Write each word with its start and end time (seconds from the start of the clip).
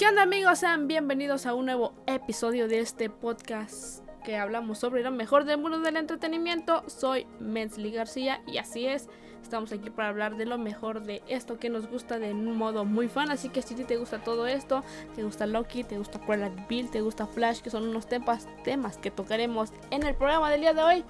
¿Qué 0.00 0.08
onda 0.08 0.22
amigos? 0.22 0.60
Sean 0.60 0.88
bienvenidos 0.88 1.44
a 1.44 1.52
un 1.52 1.66
nuevo 1.66 1.92
episodio 2.06 2.68
de 2.68 2.80
este 2.80 3.10
podcast 3.10 4.02
que 4.24 4.38
hablamos 4.38 4.78
sobre 4.78 5.02
lo 5.02 5.10
mejor 5.10 5.44
del 5.44 5.60
mundo 5.60 5.78
del 5.80 5.98
entretenimiento. 5.98 6.82
Soy 6.88 7.26
Metzli 7.38 7.90
García 7.90 8.40
y 8.46 8.56
así 8.56 8.86
es, 8.86 9.10
estamos 9.42 9.72
aquí 9.72 9.90
para 9.90 10.08
hablar 10.08 10.38
de 10.38 10.46
lo 10.46 10.56
mejor 10.56 11.02
de 11.02 11.22
esto 11.28 11.58
que 11.58 11.68
nos 11.68 11.86
gusta 11.86 12.18
de 12.18 12.32
un 12.32 12.56
modo 12.56 12.86
muy 12.86 13.08
fan. 13.08 13.30
Así 13.30 13.50
que 13.50 13.60
si 13.60 13.74
te 13.74 13.98
gusta 13.98 14.24
todo 14.24 14.46
esto, 14.46 14.82
te 15.14 15.22
gusta 15.22 15.44
Loki, 15.44 15.84
te 15.84 15.98
gusta 15.98 16.18
Cruella 16.18 16.50
Bill, 16.66 16.90
te 16.90 17.02
gusta 17.02 17.26
Flash, 17.26 17.60
que 17.60 17.68
son 17.68 17.86
unos 17.86 18.06
temas, 18.06 18.48
temas 18.64 18.96
que 18.96 19.10
tocaremos 19.10 19.68
en 19.90 20.04
el 20.04 20.14
programa 20.14 20.50
del 20.50 20.62
día 20.62 20.72
de 20.72 20.82
hoy, 20.82 21.04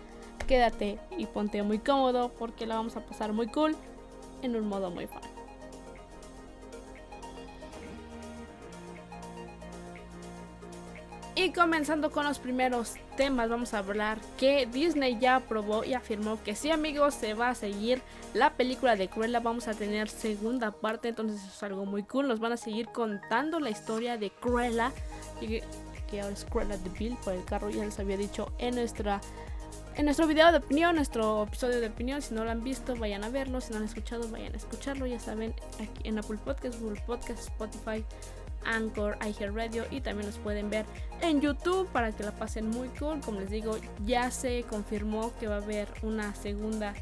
quédate 0.49 0.99
y 1.17 1.27
ponte 1.27 1.63
muy 1.63 1.79
cómodo 1.79 2.33
porque 2.37 2.67
la 2.67 2.75
vamos 2.75 2.97
a 2.97 3.07
pasar 3.07 3.33
muy 3.33 3.47
cool 3.53 3.77
en 4.43 4.57
un 4.57 4.67
modo 4.67 4.91
muy 4.91 5.07
fan. 5.07 5.40
Y 11.43 11.53
comenzando 11.53 12.11
con 12.11 12.27
los 12.27 12.39
primeros 12.39 12.97
temas, 13.17 13.49
vamos 13.49 13.73
a 13.73 13.79
hablar 13.79 14.19
que 14.37 14.67
Disney 14.67 15.19
ya 15.19 15.37
aprobó 15.37 15.85
y 15.85 15.95
afirmó 15.95 16.39
que 16.43 16.55
sí 16.55 16.71
amigos, 16.71 17.15
se 17.15 17.33
va 17.33 17.49
a 17.49 17.55
seguir 17.55 18.03
la 18.35 18.53
película 18.53 18.95
de 18.95 19.09
Cruella, 19.09 19.41
vamos 19.41 19.67
a 19.67 19.73
tener 19.73 20.11
segunda 20.11 20.71
parte, 20.71 21.09
entonces 21.09 21.41
eso 21.41 21.51
es 21.51 21.63
algo 21.63 21.87
muy 21.87 22.03
cool, 22.03 22.29
nos 22.29 22.41
van 22.41 22.53
a 22.53 22.59
seguir 22.59 22.89
contando 22.89 23.59
la 23.59 23.71
historia 23.71 24.19
de 24.19 24.29
Cruella, 24.29 24.93
que, 25.41 25.65
que 26.11 26.21
ahora 26.21 26.35
es 26.35 26.45
Cruella 26.45 26.77
de 26.77 26.91
Bill 26.91 27.17
por 27.25 27.33
el 27.33 27.45
carro, 27.47 27.71
ya 27.71 27.87
les 27.87 27.99
había 27.99 28.19
dicho 28.19 28.53
en 28.59 28.75
nuestra... 28.75 29.23
En 29.97 30.05
nuestro 30.05 30.27
video 30.27 30.53
de 30.53 30.59
opinión, 30.59 30.95
nuestro 30.95 31.45
episodio 31.45 31.81
de 31.81 31.89
opinión, 31.89 32.23
si 32.23 32.33
no 32.33 32.45
lo 32.45 32.51
han 32.51 32.63
visto, 32.63 32.95
vayan 32.97 33.25
a 33.25 33.29
verlo. 33.29 33.61
Si 33.61 33.71
no 33.73 33.81
lo 33.81 33.85
han 33.85 33.89
escuchado, 33.89 34.27
vayan 34.31 34.55
a 34.55 34.57
escucharlo. 34.57 35.05
Ya 35.05 35.19
saben, 35.19 35.53
aquí 35.75 36.09
en 36.09 36.17
Apple 36.17 36.39
Podcast, 36.43 36.81
Google 36.81 37.03
Podcast, 37.07 37.41
Spotify, 37.41 38.05
Anchor, 38.65 39.19
Radio 39.55 39.85
y 39.91 40.01
también 40.01 40.27
los 40.27 40.39
pueden 40.39 40.71
ver 40.71 40.87
en 41.21 41.41
YouTube 41.41 41.89
para 41.93 42.13
que 42.13 42.23
la 42.23 42.33
pasen 42.33 42.69
muy 42.69 42.89
cool. 42.91 43.21
Como 43.21 43.41
les 43.41 43.51
digo, 43.51 43.77
ya 44.05 44.31
se 44.31 44.65
confirmó 44.65 45.33
que 45.39 45.47
va 45.47 45.57
a 45.57 45.63
haber 45.63 45.89
una 46.03 46.35
segunda 46.35 46.95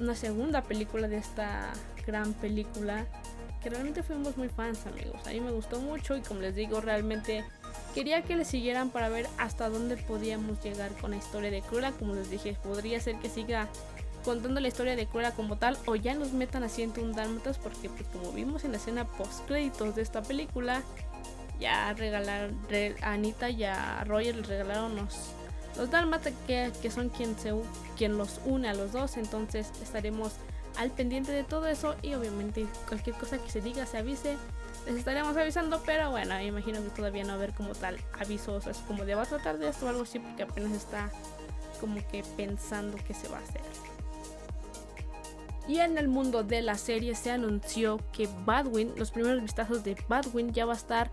una 0.00 0.14
segunda 0.14 0.62
película 0.62 1.08
de 1.08 1.18
esta 1.18 1.72
gran 2.06 2.32
película 2.34 3.06
que 3.62 3.70
realmente 3.70 4.02
fuimos 4.02 4.36
muy 4.36 4.48
fans 4.48 4.86
amigos. 4.86 5.24
A 5.26 5.30
mí 5.30 5.40
me 5.40 5.52
gustó 5.52 5.80
mucho 5.80 6.16
y 6.16 6.20
como 6.22 6.40
les 6.40 6.54
digo, 6.54 6.80
realmente 6.80 7.44
quería 7.94 8.22
que 8.22 8.34
le 8.34 8.44
siguieran 8.44 8.90
para 8.90 9.08
ver 9.08 9.28
hasta 9.38 9.68
dónde 9.68 9.96
podíamos 9.96 10.62
llegar 10.64 10.90
con 11.00 11.12
la 11.12 11.16
historia 11.16 11.50
de 11.50 11.62
Cruella. 11.62 11.92
Como 11.92 12.14
les 12.14 12.28
dije, 12.28 12.56
podría 12.62 12.98
ser 12.98 13.16
que 13.16 13.28
siga 13.28 13.68
contando 14.24 14.60
la 14.60 14.68
historia 14.68 14.96
de 14.96 15.06
Cruella 15.06 15.32
como 15.32 15.56
tal 15.56 15.76
o 15.86 15.96
ya 15.96 16.14
nos 16.14 16.32
metan 16.32 16.64
haciendo 16.64 17.02
un 17.02 17.12
Dálmatas 17.12 17.58
porque 17.58 17.88
pues 17.88 18.04
como 18.12 18.32
vimos 18.32 18.64
en 18.64 18.72
la 18.72 18.78
escena 18.78 19.06
post 19.06 19.46
créditos 19.46 19.94
de 19.94 20.02
esta 20.02 20.22
película 20.22 20.82
ya 21.62 21.92
regalaron 21.92 22.58
a 23.02 23.12
Anita 23.12 23.48
y 23.48 23.64
a 23.64 24.04
Roger 24.04 24.36
les 24.36 24.48
regalaron 24.48 24.96
los, 24.96 25.30
los 25.76 25.90
Dálmatas 25.90 26.32
que, 26.46 26.72
que, 26.82 26.90
son 26.90 27.08
quien, 27.08 27.38
se, 27.38 27.54
quien 27.96 28.18
los 28.18 28.40
une 28.44 28.68
a 28.68 28.74
los 28.74 28.92
dos. 28.92 29.16
Entonces 29.16 29.70
estaremos 29.80 30.32
al 30.76 30.90
pendiente 30.90 31.32
de 31.32 31.44
todo 31.44 31.68
eso 31.68 31.94
y 32.02 32.14
obviamente 32.14 32.66
cualquier 32.88 33.14
cosa 33.16 33.38
que 33.38 33.50
se 33.50 33.60
diga 33.60 33.86
se 33.86 33.98
avise 33.98 34.36
les 34.86 34.96
estaremos 34.96 35.36
avisando 35.36 35.82
pero 35.84 36.10
bueno 36.10 36.40
imagino 36.40 36.82
que 36.82 36.88
todavía 36.88 37.24
no 37.24 37.28
va 37.28 37.34
a 37.34 37.36
haber 37.36 37.52
como 37.52 37.74
tal 37.74 37.98
avisos 38.18 38.66
es 38.66 38.78
como 38.78 39.04
de 39.04 39.14
va 39.14 39.22
a 39.22 39.26
tratar 39.26 39.58
de 39.58 39.68
esto 39.68 39.84
o 39.84 39.90
algo 39.90 40.04
así 40.04 40.18
porque 40.18 40.44
apenas 40.44 40.72
está 40.72 41.10
como 41.78 41.96
que 42.08 42.24
pensando 42.38 42.96
que 43.06 43.12
se 43.12 43.28
va 43.28 43.36
a 43.36 43.42
hacer 43.42 43.60
y 45.68 45.78
en 45.78 45.98
el 45.98 46.08
mundo 46.08 46.42
de 46.42 46.62
la 46.62 46.76
serie 46.76 47.14
se 47.14 47.30
anunció 47.30 48.00
que 48.12 48.28
Badwin, 48.44 48.92
los 48.96 49.10
primeros 49.10 49.42
vistazos 49.42 49.84
de 49.84 49.96
Badwin 50.08 50.52
ya 50.52 50.66
va 50.66 50.72
a 50.72 50.76
estar 50.76 51.10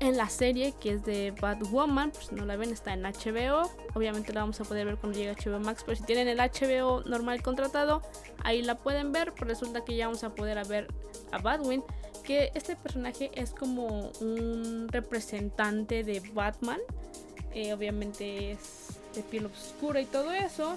en 0.00 0.16
la 0.16 0.28
serie 0.28 0.74
que 0.80 0.94
es 0.94 1.04
de 1.04 1.30
Batwoman, 1.30 2.10
pues 2.10 2.32
no 2.32 2.44
la 2.44 2.56
ven 2.56 2.70
está 2.70 2.92
en 2.92 3.02
HBO, 3.02 3.70
obviamente 3.94 4.32
la 4.32 4.40
vamos 4.40 4.60
a 4.60 4.64
poder 4.64 4.84
ver 4.84 4.96
cuando 4.96 5.16
llegue 5.16 5.32
HBO 5.32 5.60
Max, 5.60 5.84
pero 5.86 5.96
si 5.96 6.02
tienen 6.02 6.26
el 6.26 6.38
HBO 6.38 7.02
normal 7.04 7.40
contratado, 7.40 8.02
ahí 8.42 8.62
la 8.62 8.76
pueden 8.78 9.12
ver, 9.12 9.32
pero 9.32 9.46
resulta 9.46 9.84
que 9.84 9.94
ya 9.94 10.06
vamos 10.06 10.24
a 10.24 10.34
poder 10.34 10.66
ver 10.66 10.88
a 11.30 11.38
Badwin, 11.38 11.84
que 12.24 12.50
este 12.54 12.74
personaje 12.74 13.30
es 13.34 13.52
como 13.52 14.10
un 14.20 14.88
representante 14.90 16.02
de 16.02 16.20
Batman, 16.34 16.80
eh, 17.54 17.72
obviamente 17.72 18.52
es 18.52 18.98
de 19.14 19.22
piel 19.22 19.46
oscura 19.46 20.00
y 20.00 20.06
todo 20.06 20.32
eso, 20.32 20.76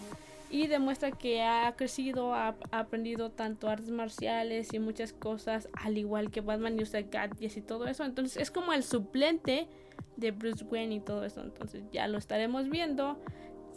y 0.49 0.67
demuestra 0.67 1.11
que 1.11 1.41
ha 1.43 1.75
crecido, 1.75 2.33
ha, 2.33 2.55
aprendido 2.71 3.31
tanto 3.31 3.69
artes 3.69 3.89
marciales 3.89 4.73
y 4.73 4.79
muchas 4.79 5.13
cosas, 5.13 5.69
al 5.73 5.97
igual 5.97 6.31
que 6.31 6.41
Batman 6.41 6.79
y 6.79 6.83
usa 6.83 7.01
gadgets 7.01 7.57
y 7.57 7.61
todo 7.61 7.87
eso. 7.87 8.03
Entonces 8.03 8.41
es 8.41 8.51
como 8.51 8.73
el 8.73 8.83
suplente 8.83 9.67
de 10.17 10.31
Bruce 10.31 10.63
Wayne 10.65 10.95
y 10.95 10.99
todo 10.99 11.25
eso. 11.25 11.41
Entonces 11.41 11.83
ya 11.91 12.07
lo 12.07 12.17
estaremos 12.17 12.69
viendo. 12.69 13.17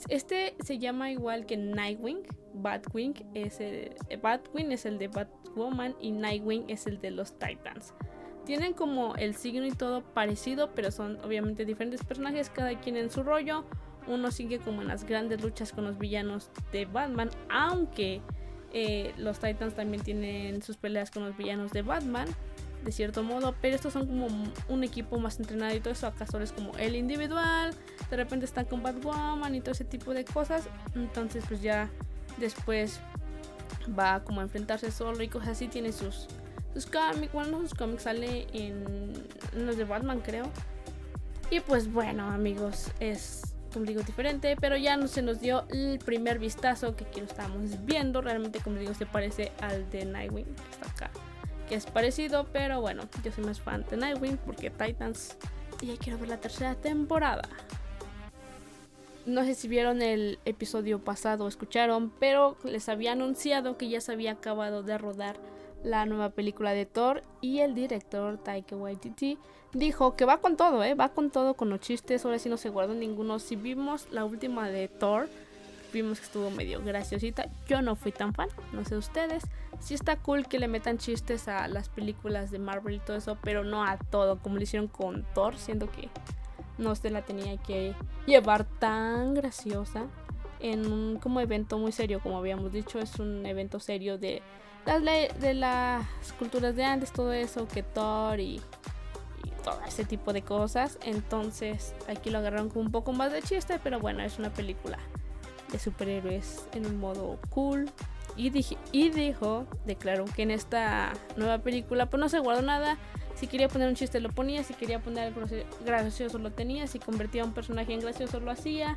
Este 0.09 0.55
se 0.65 0.79
llama 0.79 1.11
igual 1.11 1.47
que 1.47 1.57
Nightwing. 1.57 2.23
Batwing 2.55 3.15
es 3.35 3.61
el, 3.61 3.95
Batwing 4.21 4.73
es 4.73 4.87
el 4.87 4.99
de 4.99 5.09
Batwoman 5.09 5.95
y 6.01 6.13
Nightwing 6.13 6.65
es 6.69 6.87
el 6.87 7.01
de 7.01 7.11
los 7.11 7.39
Titans. 7.39 7.95
Tienen 8.45 8.73
como 8.73 9.15
el 9.17 9.35
signo 9.35 9.67
y 9.67 9.73
todo 9.73 10.03
parecido, 10.03 10.75
pero 10.75 10.91
son 10.91 11.19
obviamente 11.25 11.65
diferentes 11.65 12.03
personajes, 12.05 12.51
cada 12.51 12.79
quien 12.81 12.97
en 12.97 13.11
su 13.11 13.23
rollo 13.23 13.65
uno 14.09 14.31
sigue 14.31 14.59
como 14.59 14.83
en 14.83 14.89
las 14.89 15.05
grandes 15.05 15.43
luchas 15.43 15.73
con 15.73 15.85
los 15.85 15.99
villanos 15.99 16.51
de 16.73 16.87
Batman, 16.87 17.31
aunque 17.51 18.21
eh, 18.73 19.15
los 19.17 19.39
Titans 19.39 19.75
también 19.75 20.03
tienen 20.03 20.63
sus 20.63 20.77
peleas 20.77 21.11
con 21.11 21.25
los 21.25 21.37
villanos 21.37 21.73
de 21.73 21.83
Batman, 21.83 22.29
de 22.85 22.93
cierto 22.93 23.23
modo, 23.23 23.55
pero 23.61 23.75
estos 23.75 23.93
son 23.93 24.07
como 24.07 24.29
un 24.69 24.85
equipo 24.85 25.19
más 25.19 25.39
entrenado 25.39 25.75
y 25.75 25.81
todo 25.81 25.93
eso, 25.93 26.07
acá 26.07 26.27
solo 26.27 26.45
es 26.45 26.53
como 26.53 26.77
el 26.79 26.97
individual, 26.97 27.75
de 28.11 28.17
repente 28.17 28.45
están 28.45 28.67
con 28.67 28.83
Batwoman 28.83 29.55
y 29.55 29.61
todo 29.61 29.73
ese 29.73 29.85
tipo 29.85 30.15
de 30.15 30.25
cosas, 30.25 30.69
entonces 30.95 31.45
pues 31.49 31.61
ya 31.61 31.91
después 32.39 33.01
va 33.99 34.23
como 34.23 34.41
a 34.41 34.45
enfrentarse 34.45 34.91
solo 34.91 35.23
y 35.23 35.29
cosas 35.29 35.51
así, 35.51 35.69
tiene 35.69 35.93
sus, 35.93 36.29
sus 36.75 36.87
cómics, 36.87 37.33
bueno, 37.33 37.61
sus 37.63 37.75
cómics 37.75 38.03
sale 38.03 38.47
en 38.53 39.13
los 39.55 39.77
de 39.77 39.85
Batman 39.85 40.21
creo. 40.21 40.51
Y 41.51 41.61
pues 41.61 41.91
bueno 41.91 42.31
amigos, 42.31 42.91
es 43.01 43.48
digo, 43.75 44.03
diferente, 44.03 44.57
pero 44.61 44.77
ya 44.77 44.97
no 44.97 45.09
se 45.09 45.23
nos 45.23 45.41
dio 45.41 45.65
el 45.71 45.99
primer 45.99 46.39
vistazo 46.39 46.97
que 46.97 47.05
aquí 47.05 47.21
lo 47.21 47.27
estábamos 47.27 47.85
viendo. 47.85 48.21
Realmente, 48.21 48.61
como 48.61 48.77
digo, 48.77 48.95
se 48.95 49.07
parece 49.07 49.53
al 49.61 49.89
de 49.91 50.05
Nightwing, 50.05 50.47
está 50.71 50.91
acá, 50.91 51.11
que 51.69 51.75
es 51.75 51.87
parecido, 51.87 52.47
pero 52.53 52.81
bueno, 52.81 53.05
yo 53.23 53.33
soy 53.33 53.45
más 53.45 53.61
fan 53.61 53.85
de 53.91 53.97
Nightwing 53.97 54.39
porque 54.39 54.71
Titans 54.71 55.37
y 55.81 55.87
ya 55.87 55.97
quiero 55.97 56.19
ver 56.19 56.29
la 56.29 56.39
tercera 56.39 56.75
temporada. 56.75 57.49
No 59.27 59.45
sé 59.45 59.55
si 59.55 59.69
vieron 59.69 60.01
el 60.01 60.39
episodio 60.47 61.05
pasado 61.05 61.45
o 61.45 61.49
escucharon, 61.49 62.11
pero 62.19 62.57
les 62.65 62.89
había 62.89 63.13
anunciado 63.13 63.77
que 63.77 63.89
ya 63.89 64.01
se 64.01 64.13
había 64.13 64.33
acabado 64.33 64.83
de 64.83 64.97
rodar 64.97 65.37
la 65.83 66.07
nueva 66.07 66.31
película 66.31 66.73
de 66.73 66.87
Thor 66.87 67.23
y 67.41 67.61
el 67.61 67.75
director 67.75 68.39
Taika 68.39 68.77
Waititi 68.77 69.39
dijo 69.73 70.17
que 70.17 70.25
va 70.25 70.39
con 70.39 70.57
todo, 70.57 70.83
¿eh? 70.83 70.95
va 70.95 71.11
con 71.11 71.31
todo 71.31 71.55
con 71.55 71.71
los 71.71 71.81
chistes, 71.81 72.25
ahora 72.25 72.39
sí 72.39 72.49
no 72.49 72.57
se 72.57 72.71
guardó 72.71 72.95
ninguno. 72.95 73.39
Si 73.39 73.57
vimos 73.57 74.09
la 74.11 74.25
última 74.25 74.69
de 74.69 74.89
Thor, 74.89 75.29
vimos 75.93 76.19
que 76.19 76.27
estuvo 76.27 76.51
medio 76.51 76.83
graciosita. 76.83 77.49
Yo 77.67 77.83
no 77.83 77.97
fui 77.97 78.13
tan 78.13 78.35
fan, 78.35 78.49
no 78.73 78.85
sé 78.85 78.97
ustedes. 78.97 79.45
Sí 79.81 79.95
está 79.95 80.17
cool 80.17 80.49
que 80.49 80.59
le 80.59 80.69
metan 80.69 80.99
chistes 80.99 81.49
a 81.49 81.69
las 81.69 81.89
películas 81.89 82.51
de 82.51 82.59
Marvel 82.59 82.97
y 82.97 83.01
todo 83.01 83.17
eso, 83.17 83.39
pero 83.43 83.65
no 83.65 83.85
a 83.85 83.97
todo, 83.97 84.39
como 84.41 84.57
lo 84.57 84.63
hicieron 84.63 84.89
con 84.89 85.25
Thor, 85.35 85.57
siendo 85.57 85.91
que 85.91 86.09
no 86.79 86.95
se 86.95 87.11
la 87.11 87.23
tenía 87.23 87.57
que 87.59 87.95
llevar 88.27 88.65
tan 88.65 89.35
graciosa 89.35 90.07
en 90.61 90.91
un 90.91 91.19
como 91.19 91.41
evento 91.41 91.79
muy 91.79 91.93
serio, 91.93 92.21
como 92.21 92.39
habíamos 92.39 92.73
dicho, 92.73 92.99
es 92.99 93.19
un 93.19 93.47
evento 93.47 93.79
serio 93.79 94.19
de 94.19 94.43
las, 94.89 95.41
de 95.41 95.55
las 95.55 96.07
culturas 96.39 96.75
de 96.75 96.85
antes, 96.85 97.13
todo 97.13 97.33
eso, 97.33 97.69
que 97.69 97.83
Thor 97.83 98.41
y, 98.41 98.61
todo 99.63 99.81
ese 99.87 100.05
tipo 100.05 100.33
de 100.33 100.43
cosas. 100.43 100.99
Entonces 101.05 101.95
aquí 102.09 102.31
lo 102.31 102.39
agarraron 102.39 102.71
con 102.71 102.87
un 102.87 102.93
poco 102.93 103.13
más 103.13 103.33
de 103.33 103.43
chiste, 103.43 103.79
pero 103.83 104.01
bueno, 104.01 104.23
es 104.23 104.39
una 104.39 104.53
película 104.53 104.99
de 105.71 105.79
superhéroes 105.79 106.67
en 106.73 106.87
un 106.87 106.99
modo 106.99 107.39
cool. 107.51 107.91
Y, 108.37 108.51
dije, 108.51 108.77
y 108.93 109.11
dijo, 109.11 109.67
declaró 109.85 110.25
que 110.25 110.43
en 110.43 110.53
esta 110.53 111.13
nueva 111.37 111.59
película 111.59 112.09
pues 112.09 112.21
no 112.21 112.29
se 112.29 112.39
guardó 112.39 112.63
nada. 112.63 112.97
Si 113.35 113.47
quería 113.47 113.69
poner 113.69 113.89
un 113.89 113.95
chiste 113.95 114.21
lo 114.21 114.31
ponía, 114.31 114.65
si 114.65 114.75
quería 114.75 115.01
poner 115.01 115.29
algo 115.29 115.43
gracioso 115.85 116.39
lo 116.39 116.51
tenía, 116.53 116.87
si 116.87 116.99
convertía 116.99 117.43
a 117.43 117.45
un 117.45 117.53
personaje 117.53 117.93
en 117.93 118.01
gracioso 118.01 118.41
lo 118.41 118.51
hacía. 118.51 118.97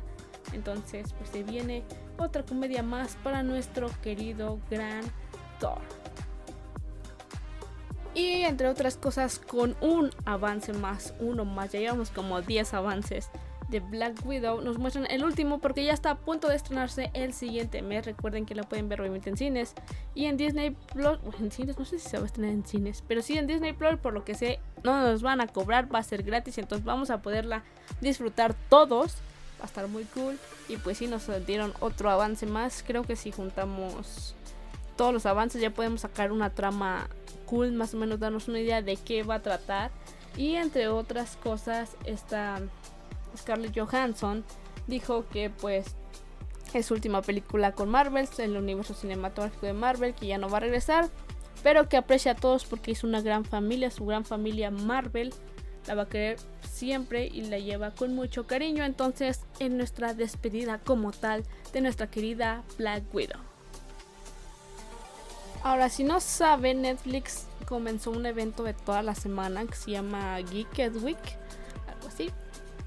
Entonces 0.52 1.12
pues 1.12 1.30
se 1.30 1.42
viene 1.42 1.82
otra 2.18 2.44
comedia 2.44 2.82
más 2.82 3.16
para 3.22 3.42
nuestro 3.42 3.88
querido 4.00 4.58
gran 4.70 5.02
y 8.14 8.42
entre 8.42 8.68
otras 8.68 8.96
cosas, 8.96 9.38
con 9.38 9.74
un 9.80 10.10
avance 10.24 10.72
más, 10.72 11.14
uno 11.18 11.44
más, 11.44 11.72
ya 11.72 11.80
llevamos 11.80 12.10
como 12.10 12.42
10 12.42 12.74
avances 12.74 13.30
de 13.72 13.80
Black 13.80 14.24
Widow 14.26 14.60
nos 14.60 14.76
muestran 14.76 15.06
el 15.10 15.24
último 15.24 15.58
porque 15.58 15.82
ya 15.82 15.94
está 15.94 16.10
a 16.10 16.18
punto 16.18 16.48
de 16.48 16.56
estrenarse 16.56 17.10
el 17.14 17.32
siguiente 17.32 17.80
mes. 17.80 18.04
Recuerden 18.04 18.44
que 18.44 18.54
la 18.54 18.64
pueden 18.64 18.88
ver 18.90 19.00
obviamente 19.00 19.30
en 19.30 19.38
cines 19.38 19.74
y 20.14 20.26
en 20.26 20.36
Disney 20.36 20.76
Plus. 20.92 21.18
en 21.40 21.50
cines, 21.50 21.78
no 21.78 21.86
sé 21.86 21.98
si 21.98 22.06
se 22.06 22.18
va 22.18 22.24
a 22.24 22.26
estrenar 22.26 22.52
en 22.52 22.66
cines, 22.66 23.02
pero 23.08 23.22
sí 23.22 23.38
en 23.38 23.46
Disney 23.46 23.72
Plus, 23.72 23.98
por 23.98 24.12
lo 24.12 24.24
que 24.24 24.34
sé, 24.34 24.60
no 24.84 25.00
nos 25.00 25.22
van 25.22 25.40
a 25.40 25.46
cobrar, 25.46 25.92
va 25.92 26.00
a 26.00 26.02
ser 26.02 26.22
gratis, 26.22 26.58
entonces 26.58 26.84
vamos 26.84 27.08
a 27.08 27.22
poderla 27.22 27.64
disfrutar 28.02 28.54
todos. 28.68 29.16
Va 29.58 29.64
a 29.64 29.66
estar 29.66 29.88
muy 29.88 30.04
cool. 30.04 30.38
Y 30.68 30.76
pues 30.76 30.98
sí, 30.98 31.06
nos 31.06 31.30
dieron 31.46 31.72
otro 31.80 32.10
avance 32.10 32.46
más. 32.46 32.84
Creo 32.84 33.04
que 33.04 33.16
si 33.16 33.30
juntamos 33.30 34.34
todos 34.96 35.12
los 35.12 35.26
avances 35.26 35.60
ya 35.60 35.70
podemos 35.70 36.02
sacar 36.02 36.32
una 36.32 36.50
trama 36.50 37.08
cool, 37.46 37.72
más 37.72 37.94
o 37.94 37.96
menos 37.96 38.20
darnos 38.20 38.48
una 38.48 38.60
idea 38.60 38.82
de 38.82 38.96
qué 38.96 39.22
va 39.22 39.36
a 39.36 39.42
tratar. 39.42 39.90
Y 40.36 40.54
entre 40.54 40.88
otras 40.88 41.36
cosas, 41.36 41.96
esta 42.04 42.60
Scarlett 43.36 43.78
Johansson 43.78 44.44
dijo 44.86 45.26
que 45.30 45.50
pues 45.50 45.96
es 46.74 46.86
su 46.86 46.94
última 46.94 47.22
película 47.22 47.72
con 47.72 47.90
Marvel, 47.90 48.28
el 48.38 48.56
universo 48.56 48.94
cinematográfico 48.94 49.66
de 49.66 49.74
Marvel, 49.74 50.14
que 50.14 50.26
ya 50.26 50.38
no 50.38 50.48
va 50.48 50.56
a 50.56 50.60
regresar, 50.60 51.10
pero 51.62 51.88
que 51.88 51.96
aprecia 51.96 52.32
a 52.32 52.34
todos 52.34 52.64
porque 52.64 52.92
es 52.92 53.04
una 53.04 53.20
gran 53.20 53.44
familia, 53.44 53.90
su 53.90 54.06
gran 54.06 54.24
familia 54.24 54.70
Marvel, 54.70 55.34
la 55.86 55.94
va 55.94 56.02
a 56.02 56.08
querer 56.08 56.38
siempre 56.70 57.26
y 57.26 57.42
la 57.42 57.58
lleva 57.58 57.90
con 57.90 58.14
mucho 58.14 58.46
cariño, 58.46 58.84
entonces 58.84 59.40
en 59.58 59.76
nuestra 59.76 60.14
despedida 60.14 60.78
como 60.78 61.12
tal 61.12 61.44
de 61.72 61.80
nuestra 61.80 62.10
querida 62.10 62.62
Black 62.78 63.02
Widow. 63.12 63.51
Ahora, 65.62 65.88
si 65.88 66.04
no 66.04 66.20
saben, 66.20 66.82
Netflix 66.82 67.46
comenzó 67.66 68.10
un 68.10 68.26
evento 68.26 68.64
de 68.64 68.74
toda 68.74 69.02
la 69.02 69.14
semana 69.14 69.64
que 69.64 69.74
se 69.74 69.92
llama 69.92 70.38
Geeked 70.40 70.96
Week, 70.96 71.38
algo 71.88 72.08
así, 72.08 72.30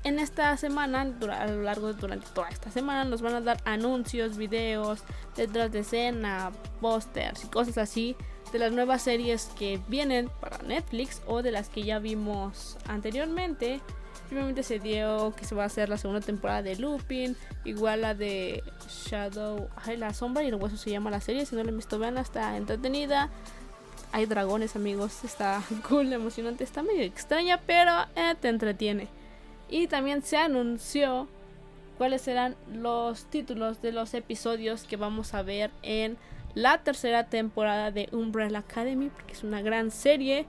en 0.06 0.20
esta 0.20 0.56
semana, 0.56 1.02
a 1.02 1.48
lo 1.48 1.64
largo 1.64 1.88
de 1.88 2.00
durante 2.00 2.28
toda 2.28 2.50
esta 2.50 2.70
semana, 2.70 3.06
nos 3.06 3.24
van 3.24 3.34
a 3.34 3.42
dar 3.42 3.58
anuncios, 3.66 4.38
videos, 4.38 5.00
detrás 5.36 5.72
de 5.72 5.80
escena, 5.80 6.52
pósters 6.80 7.44
y 7.44 7.48
cosas 7.48 7.80
así 7.80 8.16
de 8.52 8.60
las 8.60 8.72
nuevas 8.72 9.02
series 9.02 9.48
que 9.58 9.80
vienen 9.88 10.30
para 10.40 10.60
Netflix 10.60 11.24
o 11.26 11.42
de 11.42 11.52
las 11.52 11.70
que 11.70 11.82
ya 11.82 11.98
vimos 11.98 12.78
anteriormente. 12.88 13.82
Primero 14.30 14.64
se 14.64 14.80
dio 14.80 15.34
que 15.36 15.46
se 15.46 15.56
va 15.56 15.64
a 15.64 15.66
hacer 15.68 15.90
la 15.90 15.98
segunda 15.98 16.22
temporada 16.22 16.62
de 16.62 16.76
Lupin, 16.76 17.36
igual 17.64 18.02
la 18.02 18.16
de 18.16 18.64
Shadow, 18.90 19.70
ay, 19.76 19.98
la 19.98 20.14
sombra 20.14 20.44
y 20.44 20.48
el 20.48 20.56
hueso 20.56 20.78
se 20.78 20.90
llama 20.90 21.12
la 21.12 21.22
serie, 21.22 21.46
si 21.46 21.56
no 21.56 21.64
la 21.64 21.70
han 21.70 21.78
visto 21.78 22.00
vean, 22.00 22.18
está 22.18 22.58
entretenida. 22.58 23.30
Hay 24.12 24.26
dragones 24.26 24.76
amigos, 24.76 25.24
está 25.24 25.62
cool, 25.90 26.12
emocionante, 26.12 26.64
está 26.64 26.84
medio 26.84 27.04
extraña, 27.04 27.62
pero 27.66 27.92
eh, 28.16 28.36
te 28.40 28.50
entretiene. 28.50 29.08
Y 29.70 29.88
también 29.88 30.22
se 30.22 30.38
anunció 30.38 31.28
cuáles 31.98 32.22
serán 32.22 32.56
los 32.72 33.26
títulos 33.26 33.82
de 33.82 33.92
los 33.92 34.14
episodios 34.14 34.84
que 34.84 34.98
vamos 34.98 35.34
a 35.34 35.42
ver 35.42 35.72
en 35.82 36.18
la 36.54 36.84
tercera 36.84 37.26
temporada 37.26 37.92
de 37.92 38.10
Umbrella 38.12 38.60
Academy, 38.60 39.10
porque 39.10 39.34
es 39.34 39.44
una 39.44 39.62
gran 39.62 39.92
serie. 39.92 40.46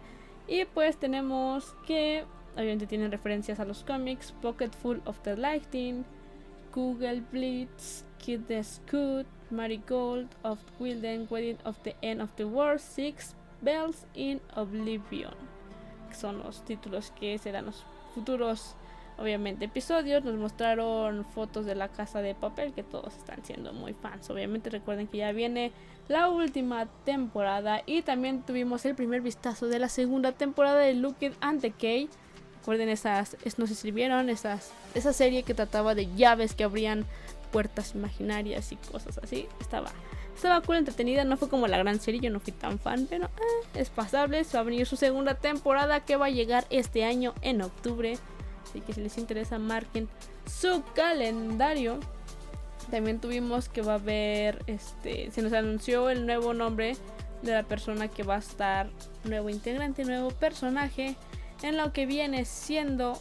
Y 0.46 0.64
pues 0.66 0.96
tenemos 0.96 1.74
que, 1.86 2.24
obviamente 2.56 2.86
tienen 2.86 3.12
referencias 3.12 3.60
a 3.60 3.64
los 3.64 3.84
cómics, 3.84 4.32
Pocket 4.42 4.70
Full 4.82 4.98
of 5.04 5.20
the 5.20 5.36
Lightning, 5.36 6.04
Google 6.74 7.22
Blitz, 7.32 8.04
Kid 8.18 8.42
the 8.48 8.62
Scoot, 8.64 9.26
Marigold 9.50 10.28
of 10.42 10.58
Wilden, 10.80 11.26
Wedding 11.30 11.58
of 11.64 11.78
the 11.82 11.96
End 12.02 12.20
of 12.20 12.30
the 12.36 12.44
World, 12.44 12.80
Six 12.80 13.34
Bells 13.62 14.06
in 14.14 14.40
Oblivion. 14.54 15.34
Son 16.12 16.38
los 16.38 16.64
títulos 16.64 17.12
que 17.12 17.38
serán 17.38 17.66
los 17.66 17.84
futuros 18.14 18.74
obviamente 19.18 19.64
episodios, 19.64 20.24
nos 20.24 20.36
mostraron 20.36 21.24
fotos 21.24 21.64
de 21.66 21.74
la 21.74 21.88
casa 21.88 22.20
de 22.20 22.34
papel 22.34 22.72
que 22.72 22.82
todos 22.82 23.16
están 23.16 23.44
siendo 23.44 23.72
muy 23.72 23.94
fans. 23.94 24.28
Obviamente 24.30 24.70
recuerden 24.70 25.06
que 25.06 25.18
ya 25.18 25.32
viene 25.32 25.72
la 26.08 26.28
última 26.28 26.86
temporada 27.04 27.82
y 27.86 28.02
también 28.02 28.42
tuvimos 28.42 28.84
el 28.84 28.94
primer 28.94 29.22
vistazo 29.22 29.68
de 29.68 29.78
la 29.78 29.88
segunda 29.88 30.32
temporada 30.32 30.80
de 30.80 30.94
Look 30.94 31.16
It 31.20 31.34
and 31.40 31.60
Decay. 31.60 32.08
Recuerden 32.66 32.88
esas, 32.88 33.36
no 33.58 33.68
se 33.68 33.76
sirvieron, 33.76 34.28
esas, 34.28 34.72
esa 34.96 35.12
serie 35.12 35.44
que 35.44 35.54
trataba 35.54 35.94
de 35.94 36.12
llaves 36.16 36.52
que 36.52 36.64
abrían 36.64 37.06
puertas 37.52 37.94
imaginarias 37.94 38.72
y 38.72 38.76
cosas 38.76 39.18
así. 39.22 39.46
Estaba, 39.60 39.92
estaba 40.34 40.60
cool, 40.62 40.78
entretenida, 40.78 41.22
no 41.22 41.36
fue 41.36 41.48
como 41.48 41.68
la 41.68 41.78
gran 41.78 42.00
serie, 42.00 42.20
yo 42.20 42.28
no 42.28 42.40
fui 42.40 42.52
tan 42.52 42.80
fan, 42.80 43.06
pero 43.08 43.26
eh, 43.26 43.68
es 43.74 43.88
pasable. 43.88 44.42
Se 44.42 44.56
va 44.56 44.62
a 44.62 44.64
venir 44.64 44.84
su 44.84 44.96
segunda 44.96 45.36
temporada 45.36 46.00
que 46.00 46.16
va 46.16 46.26
a 46.26 46.30
llegar 46.30 46.66
este 46.70 47.04
año 47.04 47.34
en 47.40 47.62
octubre. 47.62 48.18
Así 48.64 48.80
que 48.80 48.92
si 48.94 49.00
les 49.00 49.16
interesa, 49.16 49.60
marquen 49.60 50.08
su 50.44 50.82
calendario. 50.92 52.00
También 52.90 53.20
tuvimos 53.20 53.68
que 53.68 53.82
va 53.82 53.92
a 53.92 53.98
haber, 53.98 54.64
este, 54.66 55.30
se 55.30 55.40
nos 55.40 55.52
anunció 55.52 56.10
el 56.10 56.26
nuevo 56.26 56.52
nombre 56.52 56.96
de 57.42 57.52
la 57.52 57.62
persona 57.62 58.08
que 58.08 58.24
va 58.24 58.34
a 58.34 58.40
estar, 58.40 58.90
nuevo 59.22 59.50
integrante, 59.50 60.04
nuevo 60.04 60.30
personaje, 60.30 61.14
en 61.62 61.76
lo 61.76 61.92
que 61.92 62.06
viene 62.06 62.44
siendo 62.44 63.20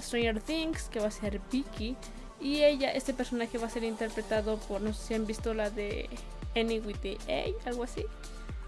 Stranger 0.00 0.40
Things, 0.40 0.84
que 0.84 1.00
va 1.00 1.08
a 1.08 1.10
ser 1.10 1.40
Vicky. 1.50 1.96
Y 2.40 2.62
ella, 2.62 2.92
este 2.92 3.14
personaje 3.14 3.58
va 3.58 3.66
a 3.66 3.70
ser 3.70 3.84
interpretado 3.84 4.58
por, 4.58 4.80
no 4.80 4.92
sé 4.92 5.06
si 5.06 5.14
han 5.14 5.26
visto 5.26 5.54
la 5.54 5.70
de 5.70 6.08
Any 6.54 6.80
with 6.80 6.96
the 7.02 7.16
A, 7.28 7.68
algo 7.68 7.84
así. 7.84 8.04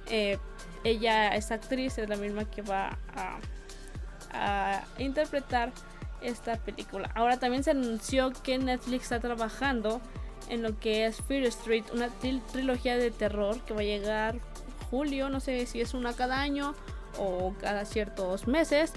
Eh, 0.06 0.38
ella 0.84 1.34
es 1.34 1.50
actriz, 1.50 1.98
es 1.98 2.08
la 2.08 2.16
misma 2.16 2.44
que 2.44 2.62
va 2.62 2.98
a, 3.14 3.38
interpretar 4.98 5.72
esta 6.20 6.56
película. 6.56 7.10
Ahora 7.14 7.38
también 7.38 7.64
se 7.64 7.70
anunció 7.70 8.32
que 8.42 8.58
Netflix 8.58 9.04
está 9.04 9.20
trabajando 9.20 10.02
en 10.50 10.62
lo 10.62 10.78
que 10.78 11.06
es 11.06 11.16
Fear 11.22 11.44
Street, 11.44 11.84
una 11.94 12.08
trilogía 12.52 12.96
de 12.96 13.10
terror 13.10 13.58
que 13.62 13.72
va 13.72 13.80
a 13.80 13.84
llegar 13.84 14.38
julio, 14.90 15.30
no 15.30 15.40
sé 15.40 15.64
si 15.66 15.80
es 15.80 15.94
una 15.94 16.12
cada 16.12 16.40
año 16.40 16.74
o 17.18 17.54
cada 17.60 17.84
ciertos 17.84 18.46
meses. 18.46 18.92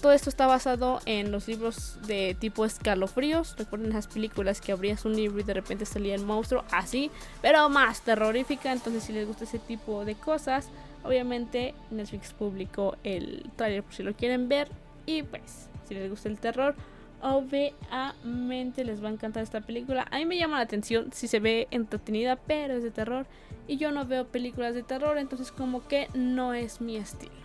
Todo 0.00 0.12
esto 0.12 0.30
está 0.30 0.46
basado 0.46 1.00
en 1.06 1.32
los 1.32 1.48
libros 1.48 1.98
de 2.06 2.36
tipo 2.38 2.64
escalofríos. 2.64 3.56
Recuerden 3.56 3.90
esas 3.90 4.06
películas 4.06 4.60
que 4.60 4.72
abrías 4.72 5.04
un 5.04 5.16
libro 5.16 5.40
y 5.40 5.42
de 5.42 5.54
repente 5.54 5.86
salía 5.86 6.14
el 6.14 6.24
monstruo, 6.24 6.64
así, 6.70 7.10
pero 7.40 7.68
más 7.68 8.02
terrorífica. 8.02 8.70
Entonces, 8.72 9.02
si 9.02 9.12
les 9.12 9.26
gusta 9.26 9.44
ese 9.44 9.58
tipo 9.58 10.04
de 10.04 10.14
cosas, 10.14 10.68
obviamente 11.02 11.74
Netflix 11.90 12.32
publicó 12.32 12.96
el 13.02 13.50
trailer 13.56 13.82
por 13.82 13.94
si 13.94 14.02
lo 14.02 14.14
quieren 14.14 14.48
ver. 14.48 14.68
Y 15.04 15.24
pues, 15.24 15.68
si 15.88 15.94
les 15.94 16.08
gusta 16.08 16.28
el 16.28 16.38
terror, 16.38 16.76
obviamente 17.20 18.84
les 18.84 19.02
va 19.02 19.08
a 19.08 19.12
encantar 19.12 19.42
esta 19.42 19.62
película. 19.62 20.06
A 20.10 20.18
mí 20.18 20.26
me 20.26 20.38
llama 20.38 20.58
la 20.58 20.64
atención 20.64 21.10
si 21.12 21.26
se 21.26 21.40
ve 21.40 21.66
entretenida, 21.70 22.36
pero 22.36 22.74
es 22.74 22.82
de 22.82 22.90
terror. 22.90 23.26
Y 23.66 23.78
yo 23.78 23.90
no 23.90 24.04
veo 24.04 24.26
películas 24.26 24.74
de 24.74 24.82
terror, 24.82 25.18
entonces 25.18 25.50
como 25.50 25.86
que 25.88 26.08
no 26.14 26.54
es 26.54 26.80
mi 26.80 26.96
estilo. 26.96 27.41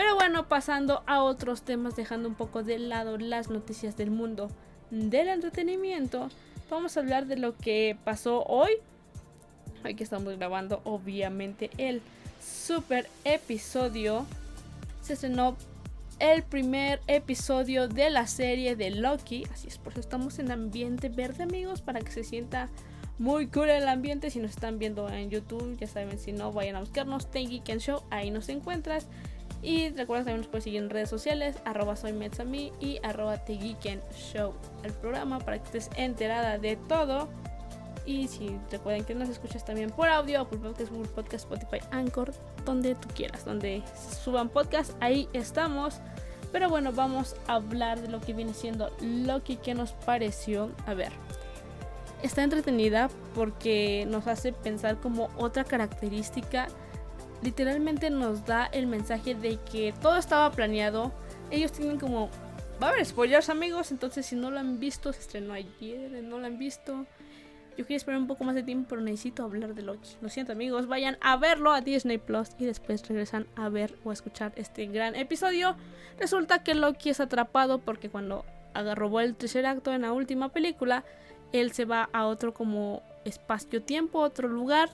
Pero 0.00 0.14
bueno, 0.14 0.48
pasando 0.48 1.02
a 1.06 1.22
otros 1.22 1.60
temas, 1.60 1.94
dejando 1.94 2.26
un 2.26 2.34
poco 2.34 2.62
de 2.62 2.78
lado 2.78 3.18
las 3.18 3.50
noticias 3.50 3.98
del 3.98 4.10
mundo 4.10 4.48
del 4.90 5.28
entretenimiento, 5.28 6.30
vamos 6.70 6.96
a 6.96 7.00
hablar 7.00 7.26
de 7.26 7.36
lo 7.36 7.54
que 7.54 7.98
pasó 8.02 8.42
hoy. 8.44 8.70
Hoy 9.84 9.94
que 9.96 10.02
estamos 10.02 10.38
grabando, 10.38 10.80
obviamente, 10.84 11.68
el 11.76 12.00
super 12.42 13.10
episodio. 13.24 14.24
Se 15.02 15.12
estrenó 15.12 15.54
el 16.18 16.44
primer 16.44 17.02
episodio 17.06 17.86
de 17.86 18.08
la 18.08 18.26
serie 18.26 18.76
de 18.76 18.92
Loki. 18.92 19.44
Así 19.52 19.68
es, 19.68 19.76
por 19.76 19.92
eso 19.92 20.00
estamos 20.00 20.38
en 20.38 20.50
ambiente 20.50 21.10
verde, 21.10 21.42
amigos, 21.42 21.82
para 21.82 22.00
que 22.00 22.10
se 22.10 22.24
sienta 22.24 22.70
muy 23.18 23.48
cool 23.48 23.68
el 23.68 23.86
ambiente. 23.86 24.30
Si 24.30 24.38
nos 24.38 24.52
están 24.52 24.78
viendo 24.78 25.10
en 25.10 25.28
YouTube, 25.28 25.76
ya 25.78 25.86
saben, 25.86 26.18
si 26.18 26.32
no, 26.32 26.52
vayan 26.52 26.76
a 26.76 26.80
buscarnos 26.80 27.30
Tengi 27.30 27.60
Ken 27.60 27.80
Show, 27.80 28.02
ahí 28.08 28.30
nos 28.30 28.48
encuentras. 28.48 29.06
Y 29.62 29.90
recuerda 29.90 30.24
también 30.24 30.38
nos 30.38 30.46
puedes 30.46 30.64
seguir 30.64 30.82
en 30.82 30.90
redes 30.90 31.10
sociales, 31.10 31.56
arroba 31.64 31.96
soy 31.96 32.12
y 32.80 32.98
arroba 33.02 33.42
Show, 33.44 34.54
el 34.82 34.92
programa 34.94 35.38
para 35.38 35.58
que 35.58 35.64
estés 35.64 35.90
enterada 35.96 36.58
de 36.58 36.76
todo. 36.76 37.28
Y 38.06 38.28
si 38.28 38.58
recuerden 38.70 39.04
que 39.04 39.14
nos 39.14 39.28
escuchas 39.28 39.64
también 39.64 39.90
por 39.90 40.08
audio, 40.08 40.48
por 40.48 40.60
Podcast, 40.60 40.90
Google 40.90 41.08
Podcast, 41.08 41.44
Spotify, 41.44 41.84
Anchor, 41.90 42.32
donde 42.64 42.94
tú 42.94 43.08
quieras, 43.14 43.44
donde 43.44 43.82
suban 44.24 44.48
podcast, 44.48 44.92
ahí 45.00 45.28
estamos. 45.32 46.00
Pero 46.50 46.68
bueno, 46.68 46.92
vamos 46.92 47.36
a 47.46 47.54
hablar 47.54 48.00
de 48.00 48.08
lo 48.08 48.20
que 48.20 48.32
viene 48.32 48.54
siendo 48.54 48.90
Loki, 49.00 49.56
que 49.56 49.74
nos 49.74 49.92
pareció. 49.92 50.70
A 50.86 50.94
ver, 50.94 51.12
está 52.22 52.42
entretenida 52.42 53.10
porque 53.34 54.06
nos 54.08 54.26
hace 54.26 54.52
pensar 54.52 54.96
como 54.98 55.28
otra 55.36 55.64
característica. 55.64 56.68
Literalmente 57.42 58.10
nos 58.10 58.44
da 58.46 58.66
el 58.66 58.86
mensaje 58.86 59.34
de 59.34 59.58
que 59.70 59.94
todo 60.00 60.16
estaba 60.16 60.50
planeado. 60.52 61.12
Ellos 61.50 61.72
tienen 61.72 61.98
como... 61.98 62.28
Va 62.82 62.88
a 62.88 62.90
haber 62.90 63.04
spoilers 63.04 63.50
amigos, 63.50 63.90
entonces 63.90 64.24
si 64.24 64.36
no 64.36 64.50
lo 64.50 64.58
han 64.58 64.80
visto, 64.80 65.12
se 65.12 65.20
estrenó 65.20 65.52
ayer, 65.52 66.22
no 66.22 66.38
lo 66.38 66.46
han 66.46 66.58
visto 66.58 67.06
yo 67.80 67.86
quería 67.86 67.96
esperar 67.96 68.20
un 68.20 68.26
poco 68.26 68.44
más 68.44 68.54
de 68.54 68.62
tiempo, 68.62 68.88
pero 68.90 69.00
necesito 69.00 69.42
hablar 69.42 69.74
de 69.74 69.80
Loki. 69.80 70.10
Lo 70.20 70.28
siento, 70.28 70.52
amigos. 70.52 70.86
Vayan 70.86 71.16
a 71.22 71.38
verlo 71.38 71.72
a 71.72 71.80
Disney 71.80 72.18
Plus 72.18 72.50
y 72.58 72.66
después 72.66 73.08
regresan 73.08 73.46
a 73.56 73.70
ver 73.70 73.94
o 74.04 74.10
a 74.10 74.12
escuchar 74.12 74.52
este 74.56 74.86
gran 74.86 75.14
episodio. 75.14 75.76
Resulta 76.18 76.62
que 76.62 76.74
Loki 76.74 77.08
es 77.08 77.20
atrapado 77.20 77.78
porque 77.78 78.10
cuando 78.10 78.44
robó 78.74 79.20
el 79.20 79.34
tercer 79.34 79.64
acto 79.64 79.94
en 79.94 80.02
la 80.02 80.12
última 80.12 80.50
película, 80.50 81.04
él 81.52 81.72
se 81.72 81.86
va 81.86 82.10
a 82.12 82.26
otro 82.26 82.52
como 82.52 83.02
espacio-tiempo, 83.24 84.18
otro 84.18 84.46
lugar, 84.48 84.90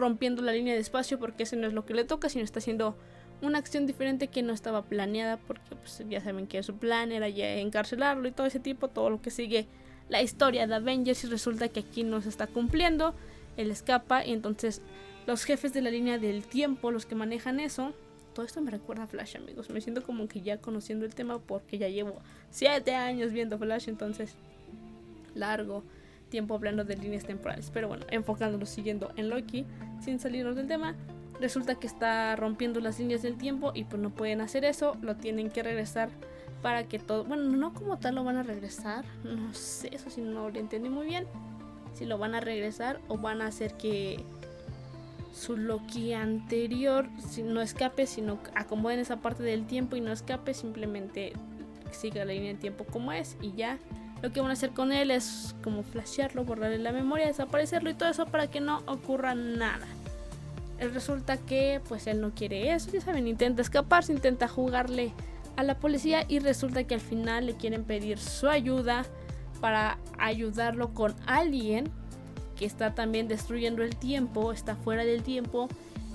rompiendo 0.00 0.42
la 0.42 0.52
línea 0.52 0.74
de 0.74 0.80
espacio 0.80 1.18
porque 1.18 1.44
ese 1.44 1.56
no 1.56 1.66
es 1.66 1.72
lo 1.72 1.86
que 1.86 1.94
le 1.94 2.04
toca, 2.04 2.28
sino 2.28 2.44
está 2.44 2.58
haciendo 2.58 2.96
una 3.42 3.58
acción 3.58 3.86
diferente 3.86 4.28
que 4.28 4.42
no 4.42 4.52
estaba 4.52 4.82
planeada 4.82 5.36
porque 5.38 5.76
pues, 5.76 6.02
ya 6.08 6.20
saben 6.20 6.46
que 6.46 6.62
su 6.62 6.76
plan 6.76 7.12
era 7.12 7.28
ya 7.28 7.54
encarcelarlo 7.56 8.28
y 8.28 8.32
todo 8.32 8.46
ese 8.46 8.60
tipo, 8.60 8.88
todo 8.88 9.10
lo 9.10 9.22
que 9.22 9.30
sigue 9.30 9.66
la 10.08 10.20
historia 10.20 10.66
de 10.66 10.74
Avengers 10.74 11.24
y 11.24 11.28
resulta 11.28 11.68
que 11.68 11.80
aquí 11.80 12.02
no 12.02 12.20
se 12.20 12.28
está 12.28 12.46
cumpliendo, 12.46 13.14
él 13.56 13.70
escapa 13.70 14.26
y 14.26 14.32
entonces 14.32 14.82
los 15.26 15.44
jefes 15.44 15.72
de 15.72 15.82
la 15.82 15.90
línea 15.90 16.18
del 16.18 16.44
tiempo, 16.44 16.90
los 16.90 17.06
que 17.06 17.14
manejan 17.14 17.60
eso, 17.60 17.94
todo 18.34 18.44
esto 18.44 18.60
me 18.60 18.70
recuerda 18.70 19.04
a 19.04 19.06
Flash 19.06 19.36
amigos, 19.36 19.70
me 19.70 19.80
siento 19.80 20.02
como 20.02 20.26
que 20.28 20.40
ya 20.40 20.58
conociendo 20.58 21.04
el 21.04 21.14
tema 21.14 21.38
porque 21.38 21.78
ya 21.78 21.88
llevo 21.88 22.20
7 22.50 22.94
años 22.94 23.32
viendo 23.32 23.58
Flash, 23.58 23.88
entonces 23.88 24.34
largo 25.34 25.84
tiempo 26.30 26.54
hablando 26.54 26.84
de 26.84 26.96
líneas 26.96 27.24
temporales, 27.24 27.70
pero 27.72 27.88
bueno, 27.88 28.06
enfocándonos 28.10 28.70
siguiendo 28.70 29.12
en 29.16 29.28
Loki, 29.28 29.66
sin 30.02 30.18
salirnos 30.18 30.56
del 30.56 30.66
tema, 30.66 30.94
resulta 31.40 31.74
que 31.74 31.86
está 31.86 32.36
rompiendo 32.36 32.80
las 32.80 32.98
líneas 32.98 33.22
del 33.22 33.36
tiempo 33.36 33.72
y 33.74 33.84
pues 33.84 34.00
no 34.00 34.10
pueden 34.10 34.40
hacer 34.40 34.64
eso, 34.64 34.96
lo 35.02 35.16
tienen 35.16 35.50
que 35.50 35.62
regresar 35.62 36.08
para 36.62 36.84
que 36.84 36.98
todo, 36.98 37.24
bueno, 37.24 37.44
no 37.44 37.74
como 37.74 37.98
tal 37.98 38.14
lo 38.14 38.24
van 38.24 38.36
a 38.36 38.42
regresar, 38.42 39.04
no 39.24 39.52
sé, 39.52 39.94
eso 39.94 40.10
si 40.10 40.20
no 40.20 40.48
lo 40.48 40.58
entendí 40.58 40.88
muy 40.88 41.06
bien, 41.06 41.26
si 41.94 42.06
lo 42.06 42.18
van 42.18 42.34
a 42.34 42.40
regresar 42.40 43.00
o 43.08 43.18
van 43.18 43.42
a 43.42 43.46
hacer 43.46 43.74
que 43.74 44.22
su 45.32 45.56
Loki 45.56 46.12
anterior 46.12 47.08
no 47.44 47.60
escape, 47.60 48.06
sino 48.06 48.38
acomoden 48.54 48.98
esa 48.98 49.16
parte 49.16 49.42
del 49.42 49.66
tiempo 49.66 49.96
y 49.96 50.00
no 50.00 50.12
escape, 50.12 50.54
simplemente 50.54 51.32
siga 51.92 52.24
la 52.24 52.32
línea 52.32 52.48
del 52.48 52.58
tiempo 52.58 52.84
como 52.84 53.12
es 53.12 53.36
y 53.40 53.52
ya. 53.52 53.78
Lo 54.22 54.32
que 54.32 54.40
van 54.40 54.50
a 54.50 54.52
hacer 54.52 54.70
con 54.70 54.92
él 54.92 55.10
es 55.10 55.54
como 55.62 55.82
flashearlo, 55.82 56.44
borrarle 56.44 56.78
la 56.78 56.92
memoria, 56.92 57.26
desaparecerlo 57.26 57.90
y 57.90 57.94
todo 57.94 58.10
eso 58.10 58.26
para 58.26 58.48
que 58.48 58.60
no 58.60 58.82
ocurra 58.86 59.34
nada 59.34 59.86
resulta 60.88 61.36
que 61.36 61.80
pues 61.88 62.06
él 62.06 62.20
no 62.20 62.30
quiere 62.34 62.72
eso, 62.72 62.90
ya 62.90 63.00
saben, 63.00 63.26
intenta 63.26 63.62
escaparse, 63.62 64.12
intenta 64.12 64.48
jugarle 64.48 65.12
a 65.56 65.62
la 65.62 65.78
policía 65.78 66.24
y 66.28 66.38
resulta 66.38 66.84
que 66.84 66.94
al 66.94 67.00
final 67.00 67.46
le 67.46 67.54
quieren 67.54 67.84
pedir 67.84 68.18
su 68.18 68.48
ayuda 68.48 69.04
para 69.60 69.98
ayudarlo 70.18 70.94
con 70.94 71.14
alguien 71.26 71.90
que 72.56 72.64
está 72.64 72.94
también 72.94 73.28
destruyendo 73.28 73.82
el 73.82 73.96
tiempo, 73.96 74.52
está 74.52 74.76
fuera 74.76 75.04
del 75.04 75.22
tiempo 75.22 75.68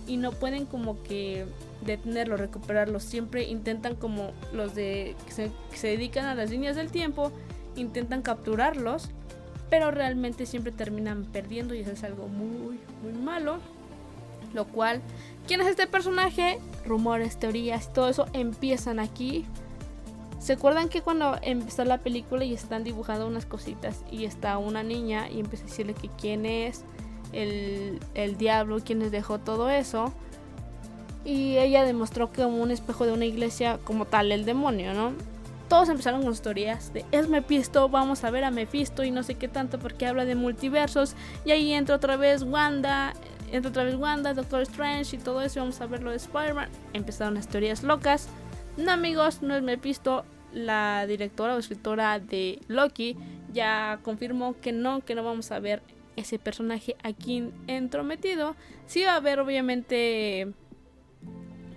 y 0.07 0.17
no 0.17 0.31
pueden 0.31 0.65
como 0.65 1.01
que 1.03 1.45
detenerlo, 1.83 2.37
recuperarlo. 2.37 2.99
Siempre 2.99 3.43
intentan 3.43 3.95
como 3.95 4.31
los 4.53 4.75
de 4.75 5.15
que 5.25 5.77
se 5.77 5.87
dedican 5.87 6.25
a 6.25 6.35
las 6.35 6.51
líneas 6.51 6.75
del 6.75 6.91
tiempo, 6.91 7.31
intentan 7.75 8.21
capturarlos, 8.21 9.09
pero 9.69 9.91
realmente 9.91 10.45
siempre 10.45 10.71
terminan 10.71 11.25
perdiendo 11.25 11.73
y 11.73 11.79
eso 11.79 11.91
es 11.91 12.03
algo 12.03 12.27
muy, 12.27 12.79
muy 13.03 13.13
malo. 13.13 13.57
Lo 14.53 14.65
cual, 14.65 15.01
¿quién 15.47 15.61
es 15.61 15.67
este 15.67 15.87
personaje? 15.87 16.59
Rumores, 16.85 17.37
teorías, 17.37 17.91
todo 17.91 18.07
eso 18.07 18.25
empiezan 18.33 18.99
aquí. 18.99 19.45
¿Se 20.39 20.53
acuerdan 20.53 20.89
que 20.89 21.01
cuando 21.01 21.37
empezó 21.41 21.83
la 21.85 21.97
película 21.97 22.45
y 22.45 22.53
están 22.53 22.83
dibujando 22.83 23.27
unas 23.27 23.45
cositas 23.45 24.03
y 24.11 24.25
está 24.25 24.57
una 24.57 24.83
niña 24.83 25.29
y 25.29 25.39
empieza 25.39 25.65
a 25.65 25.67
decirle 25.67 25.93
que 25.93 26.09
quién 26.19 26.45
es 26.45 26.83
el, 27.33 27.99
el 28.13 28.37
diablo, 28.37 28.77
quién 28.85 28.99
les 28.99 29.11
dejó 29.11 29.39
todo 29.39 29.69
eso? 29.69 30.13
Y 31.25 31.57
ella 31.57 31.83
demostró 31.83 32.31
que 32.31 32.43
como 32.43 32.61
un 32.61 32.69
espejo 32.69 33.05
de 33.05 33.11
una 33.11 33.25
iglesia 33.25 33.79
como 33.83 34.05
tal 34.05 34.31
el 34.31 34.45
demonio, 34.45 34.93
¿no? 34.93 35.13
Todos 35.67 35.89
empezaron 35.89 36.21
con 36.23 36.35
teorías 36.35 36.93
de 36.93 37.05
es 37.11 37.27
Mephisto, 37.27 37.89
vamos 37.89 38.23
a 38.23 38.29
ver 38.29 38.43
a 38.43 38.51
Mephisto 38.51 39.03
y 39.03 39.09
no 39.09 39.23
sé 39.23 39.35
qué 39.35 39.47
tanto 39.47 39.79
porque 39.79 40.05
habla 40.05 40.23
de 40.25 40.35
multiversos 40.35 41.15
y 41.43 41.51
ahí 41.51 41.73
entra 41.73 41.95
otra 41.95 42.17
vez 42.17 42.43
Wanda, 42.43 43.13
entra 43.51 43.69
otra 43.69 43.83
vez 43.83 43.95
Wanda, 43.95 44.33
Doctor 44.33 44.61
Strange 44.61 45.15
y 45.15 45.19
todo 45.19 45.41
eso. 45.41 45.59
Vamos 45.59 45.81
a 45.81 45.87
ver 45.87 46.03
lo 46.03 46.11
de 46.11 46.17
Spider-Man. 46.17 46.69
Empezaron 46.93 47.33
las 47.33 47.47
teorías 47.47 47.83
locas. 47.83 48.27
No, 48.77 48.91
amigos, 48.91 49.41
no 49.41 49.55
es 49.55 49.63
Mephisto. 49.63 50.25
La 50.53 51.05
directora 51.05 51.55
o 51.55 51.57
escritora 51.57 52.19
de 52.19 52.59
Loki 52.67 53.17
ya 53.51 53.99
confirmó 54.03 54.55
que 54.61 54.71
no, 54.71 55.03
que 55.03 55.13
no 55.13 55.23
vamos 55.23 55.51
a 55.51 55.59
ver 55.59 55.81
ese 56.15 56.39
personaje 56.39 56.95
aquí 57.03 57.49
entrometido. 57.67 58.55
Sí 58.85 59.03
va 59.03 59.13
a 59.13 59.15
haber, 59.17 59.39
obviamente. 59.39 60.53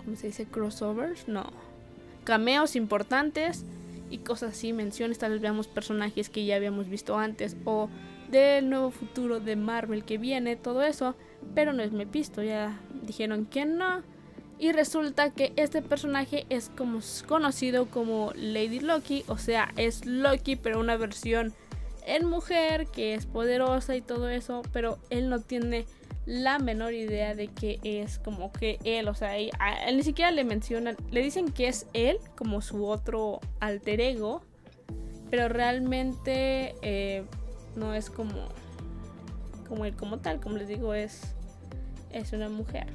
¿Cómo 0.05 0.15
se 0.15 0.27
dice? 0.27 0.45
Crossovers. 0.45 1.27
No. 1.27 1.51
Cameos 2.23 2.75
importantes 2.75 3.65
y 4.09 4.19
cosas 4.19 4.53
así, 4.53 4.73
menciones. 4.73 5.19
Tal 5.19 5.31
vez 5.31 5.41
veamos 5.41 5.67
personajes 5.67 6.29
que 6.29 6.45
ya 6.45 6.55
habíamos 6.55 6.89
visto 6.89 7.17
antes 7.17 7.57
o 7.65 7.89
del 8.29 8.69
nuevo 8.69 8.91
futuro 8.91 9.39
de 9.39 9.55
Marvel 9.55 10.05
que 10.05 10.17
viene, 10.17 10.55
todo 10.55 10.83
eso 10.83 11.15
pero 11.53 11.73
no 11.73 11.83
es 11.83 11.91
Mephisto, 11.91 12.43
ya 12.43 12.79
dijeron 13.03 13.45
que 13.45 13.65
no. 13.65 14.03
Y 14.57 14.73
resulta 14.73 15.31
que 15.31 15.53
este 15.55 15.81
personaje 15.81 16.45
es 16.49 16.69
como 16.75 16.99
conocido 17.27 17.85
como 17.89 18.33
Lady 18.35 18.81
Loki, 18.81 19.23
o 19.27 19.37
sea, 19.37 19.71
es 19.77 20.05
Loki, 20.05 20.57
pero 20.57 20.79
una 20.79 20.97
versión 20.97 21.53
en 22.05 22.25
mujer 22.25 22.87
que 22.87 23.13
es 23.13 23.25
poderosa 23.25 23.95
y 23.95 24.01
todo 24.01 24.27
eso, 24.29 24.63
pero 24.73 24.99
él 25.09 25.29
no 25.29 25.39
tiene 25.39 25.85
la 26.29 26.59
menor 26.59 26.93
idea 26.93 27.33
de 27.33 27.47
que 27.47 27.79
es 27.81 28.19
como 28.19 28.51
que 28.51 28.77
él, 28.83 29.07
o 29.07 29.15
sea, 29.15 29.33
ni 29.91 30.03
siquiera 30.03 30.29
le 30.29 30.43
mencionan, 30.43 30.95
le 31.09 31.23
dicen 31.23 31.51
que 31.51 31.67
es 31.67 31.87
él 31.93 32.19
como 32.37 32.61
su 32.61 32.85
otro 32.85 33.39
alter 33.59 33.99
ego, 33.99 34.43
pero 35.31 35.49
realmente 35.49 36.75
eh, 36.83 37.23
no 37.75 37.95
es 37.95 38.11
como 38.11 38.47
como 39.67 39.85
él 39.85 39.95
como 39.95 40.19
tal, 40.19 40.39
como 40.39 40.57
les 40.57 40.67
digo, 40.67 40.93
es, 40.93 41.35
es 42.11 42.31
una 42.31 42.47
mujer. 42.47 42.85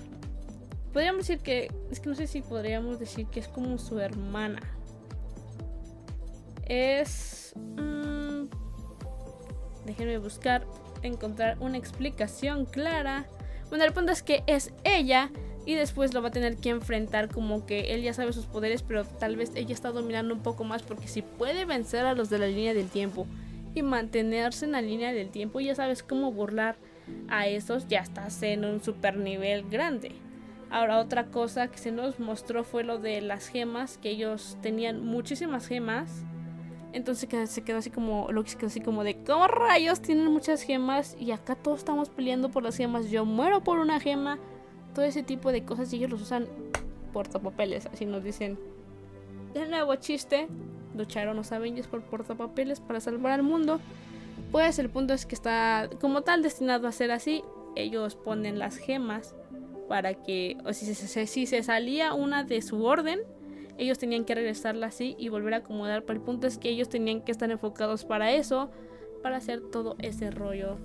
Podríamos 0.92 1.26
decir 1.26 1.42
que, 1.42 1.72
es 1.90 1.98
que 1.98 2.08
no 2.08 2.14
sé 2.14 2.28
si 2.28 2.40
podríamos 2.40 3.00
decir 3.00 3.26
que 3.26 3.40
es 3.40 3.48
como 3.48 3.78
su 3.78 3.98
hermana. 3.98 4.60
Es... 6.66 7.52
Mmm, 7.56 8.44
déjenme 9.86 10.18
buscar, 10.18 10.66
encontrar 11.06 11.56
una 11.60 11.78
explicación 11.78 12.64
clara. 12.66 13.26
Bueno, 13.68 13.84
el 13.84 13.92
punto 13.92 14.12
es 14.12 14.22
que 14.22 14.42
es 14.46 14.72
ella 14.84 15.30
y 15.66 15.74
después 15.74 16.12
lo 16.12 16.22
va 16.22 16.28
a 16.28 16.32
tener 16.32 16.56
que 16.56 16.70
enfrentar 16.70 17.28
como 17.28 17.66
que 17.66 17.94
él 17.94 18.02
ya 18.02 18.12
sabe 18.12 18.32
sus 18.32 18.46
poderes, 18.46 18.82
pero 18.82 19.04
tal 19.04 19.36
vez 19.36 19.52
ella 19.54 19.72
está 19.72 19.90
dominando 19.90 20.34
un 20.34 20.42
poco 20.42 20.64
más 20.64 20.82
porque 20.82 21.08
si 21.08 21.22
puede 21.22 21.64
vencer 21.64 22.04
a 22.04 22.14
los 22.14 22.30
de 22.30 22.38
la 22.38 22.46
línea 22.46 22.74
del 22.74 22.88
tiempo 22.88 23.26
y 23.74 23.82
mantenerse 23.82 24.64
en 24.64 24.72
la 24.72 24.82
línea 24.82 25.12
del 25.12 25.30
tiempo. 25.30 25.60
Ya 25.60 25.74
sabes 25.74 26.02
cómo 26.02 26.32
burlar 26.32 26.76
a 27.28 27.46
esos, 27.46 27.88
ya 27.88 28.00
estás 28.00 28.42
en 28.42 28.64
un 28.64 28.82
super 28.82 29.16
nivel 29.16 29.68
grande. 29.68 30.12
Ahora 30.70 30.98
otra 30.98 31.26
cosa 31.26 31.68
que 31.68 31.78
se 31.78 31.92
nos 31.92 32.18
mostró 32.18 32.64
fue 32.64 32.84
lo 32.84 32.98
de 32.98 33.20
las 33.20 33.48
gemas, 33.48 33.98
que 33.98 34.10
ellos 34.10 34.56
tenían 34.62 35.04
muchísimas 35.04 35.66
gemas. 35.66 36.24
Entonces 36.94 37.50
se 37.50 37.62
quedó 37.62 37.78
así 37.78 37.90
como, 37.90 38.30
lo 38.30 38.44
que 38.44 38.50
se 38.50 38.56
quedó 38.56 38.68
así 38.68 38.80
como 38.80 39.02
de, 39.02 39.16
¿cómo 39.24 39.48
rayos 39.48 40.00
tienen 40.00 40.28
muchas 40.28 40.62
gemas? 40.62 41.16
Y 41.18 41.32
acá 41.32 41.56
todos 41.56 41.80
estamos 41.80 42.08
peleando 42.08 42.50
por 42.50 42.62
las 42.62 42.76
gemas, 42.76 43.10
yo 43.10 43.24
muero 43.24 43.64
por 43.64 43.80
una 43.80 43.98
gema. 43.98 44.38
Todo 44.94 45.04
ese 45.04 45.24
tipo 45.24 45.50
de 45.50 45.64
cosas 45.64 45.92
y 45.92 45.96
ellos 45.96 46.10
los 46.10 46.22
usan 46.22 46.46
portapapeles, 47.12 47.86
así 47.86 48.06
nos 48.06 48.22
dicen. 48.22 48.60
De 49.54 49.66
nuevo 49.66 49.96
chiste, 49.96 50.46
lucharon 50.96 51.36
los 51.36 51.50
Avengers 51.50 51.88
por 51.88 52.02
portapapeles 52.02 52.78
para 52.78 53.00
salvar 53.00 53.32
al 53.32 53.42
mundo. 53.42 53.80
Pues 54.52 54.78
el 54.78 54.88
punto 54.88 55.14
es 55.14 55.26
que 55.26 55.34
está 55.34 55.90
como 56.00 56.22
tal 56.22 56.42
destinado 56.42 56.86
a 56.86 56.92
ser 56.92 57.10
así. 57.10 57.42
Ellos 57.74 58.14
ponen 58.14 58.60
las 58.60 58.76
gemas 58.76 59.34
para 59.88 60.14
que, 60.14 60.58
o 60.64 60.72
si 60.72 60.94
se, 60.94 61.26
si 61.26 61.46
se 61.46 61.62
salía 61.64 62.14
una 62.14 62.44
de 62.44 62.62
su 62.62 62.84
orden, 62.84 63.20
ellos 63.78 63.98
tenían 63.98 64.24
que 64.24 64.34
regresarla 64.34 64.86
así 64.86 65.16
y 65.18 65.28
volver 65.28 65.54
a 65.54 65.58
acomodar. 65.58 66.04
Pero 66.04 66.18
el 66.18 66.24
punto 66.24 66.46
es 66.46 66.58
que 66.58 66.68
ellos 66.68 66.88
tenían 66.88 67.22
que 67.22 67.32
estar 67.32 67.50
enfocados 67.50 68.04
para 68.04 68.32
eso, 68.32 68.70
para 69.22 69.36
hacer 69.36 69.60
todo 69.70 69.96
ese 69.98 70.30
rollo. 70.30 70.76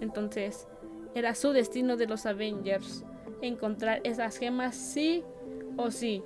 Entonces, 0.00 0.66
era 1.14 1.34
su 1.34 1.50
destino 1.50 1.96
de 1.96 2.06
los 2.06 2.26
Avengers 2.26 3.04
encontrar 3.42 4.00
esas 4.04 4.36
gemas 4.36 4.76
sí 4.76 5.22
o 5.76 5.90
sí. 5.90 6.22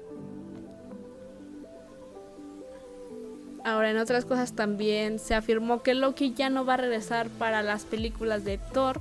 Ahora, 3.65 3.91
en 3.91 3.99
otras 3.99 4.25
cosas 4.25 4.55
también 4.55 5.19
se 5.19 5.35
afirmó 5.35 5.83
que 5.83 5.95
Loki 5.95 6.33
ya 6.35 6.51
no 6.51 6.65
va 6.65 6.75
a 6.75 6.79
regresar 6.79 7.29
para 7.31 7.63
las 7.63 7.85
películas 7.85 8.45
de 8.45 8.59
Thor. 8.59 9.01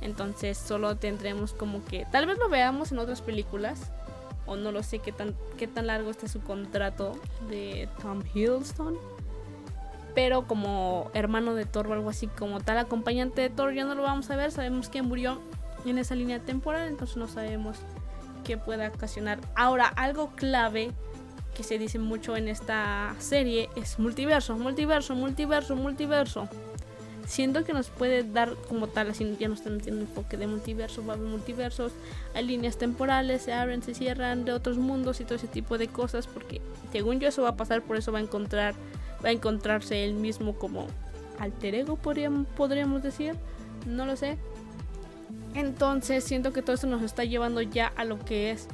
Entonces 0.00 0.56
solo 0.58 0.96
tendremos 0.96 1.52
como 1.52 1.84
que 1.84 2.06
tal 2.10 2.26
vez 2.26 2.38
lo 2.38 2.48
veamos 2.48 2.90
en 2.90 2.98
otras 2.98 3.20
películas. 3.20 3.92
O 4.50 4.56
no 4.56 4.72
lo 4.72 4.82
sé 4.82 4.98
qué 4.98 5.12
tan, 5.12 5.36
qué 5.56 5.68
tan 5.68 5.86
largo 5.86 6.10
está 6.10 6.26
su 6.26 6.40
contrato 6.40 7.12
de 7.48 7.88
Tom 8.02 8.20
Hiddleston. 8.34 8.98
Pero 10.12 10.48
como 10.48 11.08
hermano 11.14 11.54
de 11.54 11.66
Thor 11.66 11.86
o 11.86 11.92
algo 11.92 12.10
así, 12.10 12.26
como 12.26 12.58
tal 12.58 12.78
acompañante 12.78 13.42
de 13.42 13.48
Thor, 13.48 13.72
ya 13.72 13.84
no 13.84 13.94
lo 13.94 14.02
vamos 14.02 14.28
a 14.28 14.34
ver. 14.34 14.50
Sabemos 14.50 14.88
que 14.88 15.02
murió 15.02 15.40
en 15.86 15.98
esa 15.98 16.16
línea 16.16 16.40
temporal, 16.40 16.88
entonces 16.88 17.16
no 17.16 17.28
sabemos 17.28 17.76
qué 18.42 18.56
pueda 18.56 18.88
ocasionar. 18.88 19.38
Ahora, 19.54 19.86
algo 19.86 20.30
clave 20.34 20.90
que 21.54 21.62
se 21.62 21.78
dice 21.78 22.00
mucho 22.00 22.36
en 22.36 22.48
esta 22.48 23.14
serie 23.20 23.70
es 23.76 24.00
multiverso, 24.00 24.56
multiverso, 24.56 25.14
multiverso, 25.14 25.76
multiverso. 25.76 26.48
Siento 27.30 27.62
que 27.62 27.72
nos 27.72 27.90
puede 27.90 28.24
dar 28.24 28.56
como 28.68 28.88
tal, 28.88 29.12
ya 29.12 29.46
no 29.46 29.54
están 29.54 29.76
metiendo 29.76 30.00
enfoque 30.00 30.36
de 30.36 30.48
multiverso, 30.48 31.06
va 31.06 31.12
a 31.12 31.16
haber 31.16 31.28
multiversos, 31.28 31.92
hay 32.34 32.44
líneas 32.44 32.76
temporales, 32.76 33.42
se 33.42 33.52
abren, 33.52 33.84
se 33.84 33.94
cierran 33.94 34.44
de 34.44 34.50
otros 34.50 34.78
mundos 34.78 35.20
y 35.20 35.24
todo 35.24 35.36
ese 35.36 35.46
tipo 35.46 35.78
de 35.78 35.86
cosas, 35.86 36.26
porque 36.26 36.60
según 36.90 37.20
yo 37.20 37.28
eso 37.28 37.42
va 37.42 37.50
a 37.50 37.56
pasar, 37.56 37.82
por 37.82 37.96
eso 37.96 38.10
va 38.10 38.18
a 38.18 38.22
encontrar, 38.22 38.74
va 39.24 39.28
a 39.28 39.30
encontrarse 39.30 40.04
él 40.04 40.14
mismo 40.14 40.56
como 40.56 40.88
alter 41.38 41.76
ego, 41.76 41.94
podríamos, 41.94 43.00
decir, 43.00 43.36
no 43.86 44.06
lo 44.06 44.16
sé. 44.16 44.36
Entonces 45.54 46.24
siento 46.24 46.52
que 46.52 46.62
todo 46.62 46.74
esto 46.74 46.88
nos 46.88 47.02
está 47.02 47.22
llevando 47.22 47.62
ya 47.62 47.92
a 47.94 48.02
lo 48.02 48.18
que 48.18 48.50
es 48.50 48.66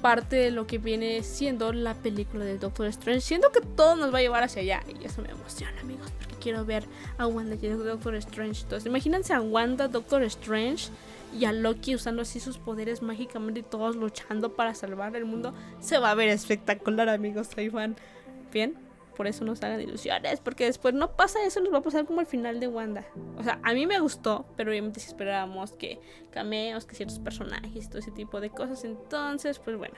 parte 0.00 0.36
de 0.36 0.50
lo 0.50 0.66
que 0.66 0.78
viene 0.78 1.22
siendo 1.22 1.74
la 1.74 1.92
película 1.92 2.46
de 2.46 2.56
Doctor 2.56 2.86
Strange. 2.86 3.20
Siento 3.20 3.52
que 3.52 3.60
todo 3.60 3.94
nos 3.94 4.12
va 4.12 4.20
a 4.20 4.22
llevar 4.22 4.42
hacia 4.42 4.62
allá 4.62 4.82
y 4.88 5.04
eso 5.04 5.20
me 5.20 5.28
emociona, 5.28 5.78
amigos, 5.82 6.10
quiero 6.44 6.64
ver 6.66 6.84
a 7.16 7.26
Wanda 7.26 7.56
y 7.60 7.66
a 7.66 7.74
Doctor 7.74 8.14
Strange. 8.16 8.62
Entonces, 8.62 8.86
imagínense 8.86 9.32
a 9.32 9.40
Wanda, 9.40 9.88
Doctor 9.88 10.22
Strange 10.24 10.90
y 11.36 11.46
a 11.46 11.52
Loki 11.52 11.94
usando 11.94 12.20
así 12.20 12.38
sus 12.38 12.58
poderes 12.58 13.00
mágicamente 13.00 13.60
y 13.60 13.62
todos 13.62 13.96
luchando 13.96 14.54
para 14.54 14.74
salvar 14.74 15.16
el 15.16 15.24
mundo. 15.24 15.54
Se 15.80 15.98
va 15.98 16.10
a 16.10 16.14
ver 16.14 16.28
espectacular, 16.28 17.08
amigos. 17.08 17.48
Soy 17.48 17.70
fan. 17.70 17.96
Bien, 18.52 18.76
por 19.16 19.26
eso 19.26 19.42
no 19.44 19.56
se 19.56 19.64
hagan 19.64 19.80
ilusiones, 19.80 20.40
porque 20.40 20.66
después 20.66 20.92
no 20.92 21.16
pasa 21.16 21.42
eso, 21.44 21.60
nos 21.60 21.72
va 21.72 21.78
a 21.78 21.82
pasar 21.82 22.04
como 22.04 22.20
el 22.20 22.26
final 22.26 22.60
de 22.60 22.68
Wanda. 22.68 23.06
O 23.38 23.42
sea, 23.42 23.58
a 23.62 23.72
mí 23.72 23.86
me 23.86 23.98
gustó, 23.98 24.44
pero 24.56 24.70
obviamente 24.70 25.00
si 25.00 25.08
esperábamos 25.08 25.72
que 25.72 25.98
cameos, 26.30 26.84
que 26.84 26.94
ciertos 26.94 27.18
personajes 27.20 27.88
todo 27.88 27.98
ese 27.98 28.10
tipo 28.10 28.40
de 28.40 28.50
cosas, 28.50 28.84
entonces, 28.84 29.58
pues 29.58 29.78
bueno. 29.78 29.94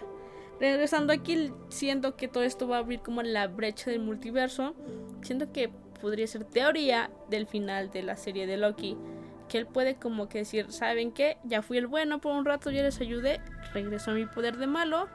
Regresando 0.58 1.12
aquí, 1.12 1.52
siento 1.68 2.16
que 2.16 2.28
todo 2.28 2.42
esto 2.42 2.66
va 2.66 2.76
a 2.76 2.80
abrir 2.80 3.00
como 3.00 3.22
la 3.22 3.46
brecha 3.46 3.90
del 3.90 4.00
multiverso. 4.00 4.74
Siento 5.22 5.52
que 5.52 5.70
podría 6.00 6.26
ser 6.26 6.44
teoría 6.44 7.10
del 7.28 7.46
final 7.46 7.90
de 7.90 8.02
la 8.02 8.16
serie 8.16 8.46
de 8.46 8.56
Loki. 8.56 8.96
Que 9.48 9.58
él 9.58 9.66
puede 9.66 9.96
como 9.96 10.28
que 10.28 10.38
decir, 10.38 10.72
¿saben 10.72 11.12
qué? 11.12 11.36
Ya 11.44 11.62
fui 11.62 11.78
el 11.78 11.86
bueno 11.86 12.20
por 12.20 12.34
un 12.34 12.44
rato, 12.44 12.70
ya 12.70 12.82
les 12.82 13.00
ayudé, 13.00 13.40
regreso 13.72 14.10
a 14.10 14.14
mi 14.14 14.26
poder 14.26 14.56
de 14.56 14.66
malo 14.66 15.08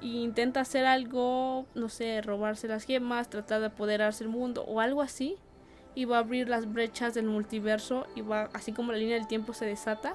y 0.00 0.22
intenta 0.22 0.60
hacer 0.60 0.86
algo, 0.86 1.66
no 1.74 1.88
sé, 1.88 2.20
robarse 2.22 2.68
las 2.68 2.84
gemas, 2.84 3.28
tratar 3.28 3.60
de 3.60 3.66
apoderarse 3.66 4.24
del 4.24 4.32
mundo 4.32 4.64
o 4.64 4.80
algo 4.80 5.02
así. 5.02 5.36
Y 5.94 6.04
va 6.04 6.16
a 6.16 6.20
abrir 6.20 6.48
las 6.48 6.70
brechas 6.70 7.14
del 7.14 7.26
multiverso 7.26 8.06
y 8.14 8.20
va, 8.20 8.50
así 8.52 8.72
como 8.72 8.92
la 8.92 8.98
línea 8.98 9.16
del 9.16 9.26
tiempo 9.26 9.54
se 9.54 9.64
desata, 9.64 10.14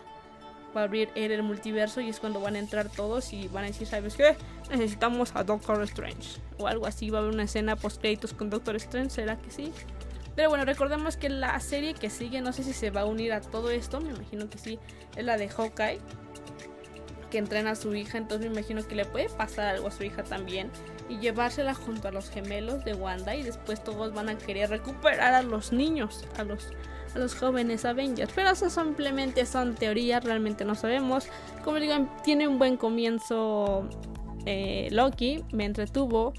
va 0.75 0.81
a 0.81 0.83
abrir 0.85 1.09
él 1.15 1.31
el 1.31 1.43
multiverso 1.43 2.01
y 2.01 2.09
es 2.09 2.19
cuando 2.19 2.39
van 2.39 2.55
a 2.55 2.59
entrar 2.59 2.89
todos 2.89 3.33
y 3.33 3.47
van 3.47 3.65
a 3.65 3.67
decir, 3.67 3.87
¿sabes 3.87 4.15
qué? 4.15 4.35
Necesitamos 4.69 5.31
a 5.35 5.43
Doctor 5.43 5.81
Strange. 5.83 6.39
O 6.57 6.67
algo 6.67 6.85
así, 6.85 7.09
va 7.09 7.19
a 7.19 7.21
haber 7.21 7.33
una 7.33 7.43
escena 7.43 7.75
post 7.75 7.99
créditos 7.99 8.33
con 8.33 8.49
Doctor 8.49 8.75
Strange, 8.77 9.09
¿será 9.09 9.37
que 9.37 9.51
sí? 9.51 9.71
Pero 10.35 10.49
bueno, 10.49 10.63
recordemos 10.65 11.17
que 11.17 11.29
la 11.29 11.59
serie 11.59 11.93
que 11.93 12.09
sigue, 12.09 12.41
no 12.41 12.53
sé 12.53 12.63
si 12.63 12.73
se 12.73 12.89
va 12.89 13.01
a 13.01 13.05
unir 13.05 13.33
a 13.33 13.41
todo 13.41 13.69
esto, 13.69 13.99
me 13.99 14.11
imagino 14.11 14.49
que 14.49 14.57
sí, 14.57 14.79
es 15.15 15.25
la 15.25 15.37
de 15.37 15.49
Hawkeye 15.49 15.99
que 17.29 17.37
entrena 17.37 17.71
a 17.71 17.75
su 17.75 17.95
hija, 17.95 18.17
entonces 18.17 18.51
me 18.51 18.57
imagino 18.57 18.85
que 18.85 18.93
le 18.93 19.05
puede 19.05 19.29
pasar 19.29 19.67
algo 19.67 19.87
a 19.87 19.91
su 19.91 20.03
hija 20.03 20.23
también 20.23 20.69
y 21.09 21.17
llevársela 21.19 21.73
junto 21.73 22.07
a 22.07 22.11
los 22.11 22.29
gemelos 22.29 22.85
de 22.85 22.93
Wanda 22.93 23.35
y 23.35 23.43
después 23.43 23.83
todos 23.83 24.13
van 24.13 24.29
a 24.29 24.37
querer 24.37 24.69
recuperar 24.69 25.33
a 25.33 25.41
los 25.41 25.71
niños, 25.71 26.25
a 26.37 26.43
los 26.43 26.67
a 27.15 27.19
los 27.19 27.35
jóvenes 27.35 27.85
Avengers, 27.85 28.31
pero 28.33 28.49
eso 28.49 28.69
simplemente 28.69 29.45
son 29.45 29.75
teorías, 29.75 30.23
realmente 30.23 30.65
no 30.65 30.75
sabemos. 30.75 31.27
Como 31.63 31.79
digo, 31.79 31.93
tiene 32.23 32.47
un 32.47 32.57
buen 32.57 32.77
comienzo 32.77 33.87
eh, 34.45 34.87
Loki, 34.91 35.43
me 35.51 35.65
entretuvo. 35.65 36.33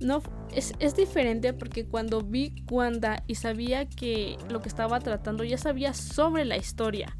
No, 0.00 0.22
es, 0.54 0.74
es, 0.78 0.94
diferente 0.94 1.52
porque 1.52 1.84
cuando 1.84 2.20
vi 2.20 2.54
Wanda 2.70 3.24
y 3.26 3.34
sabía 3.34 3.88
que 3.88 4.36
lo 4.48 4.62
que 4.62 4.68
estaba 4.68 5.00
tratando, 5.00 5.42
ya 5.42 5.58
sabía 5.58 5.92
sobre 5.92 6.44
la 6.44 6.56
historia 6.56 7.16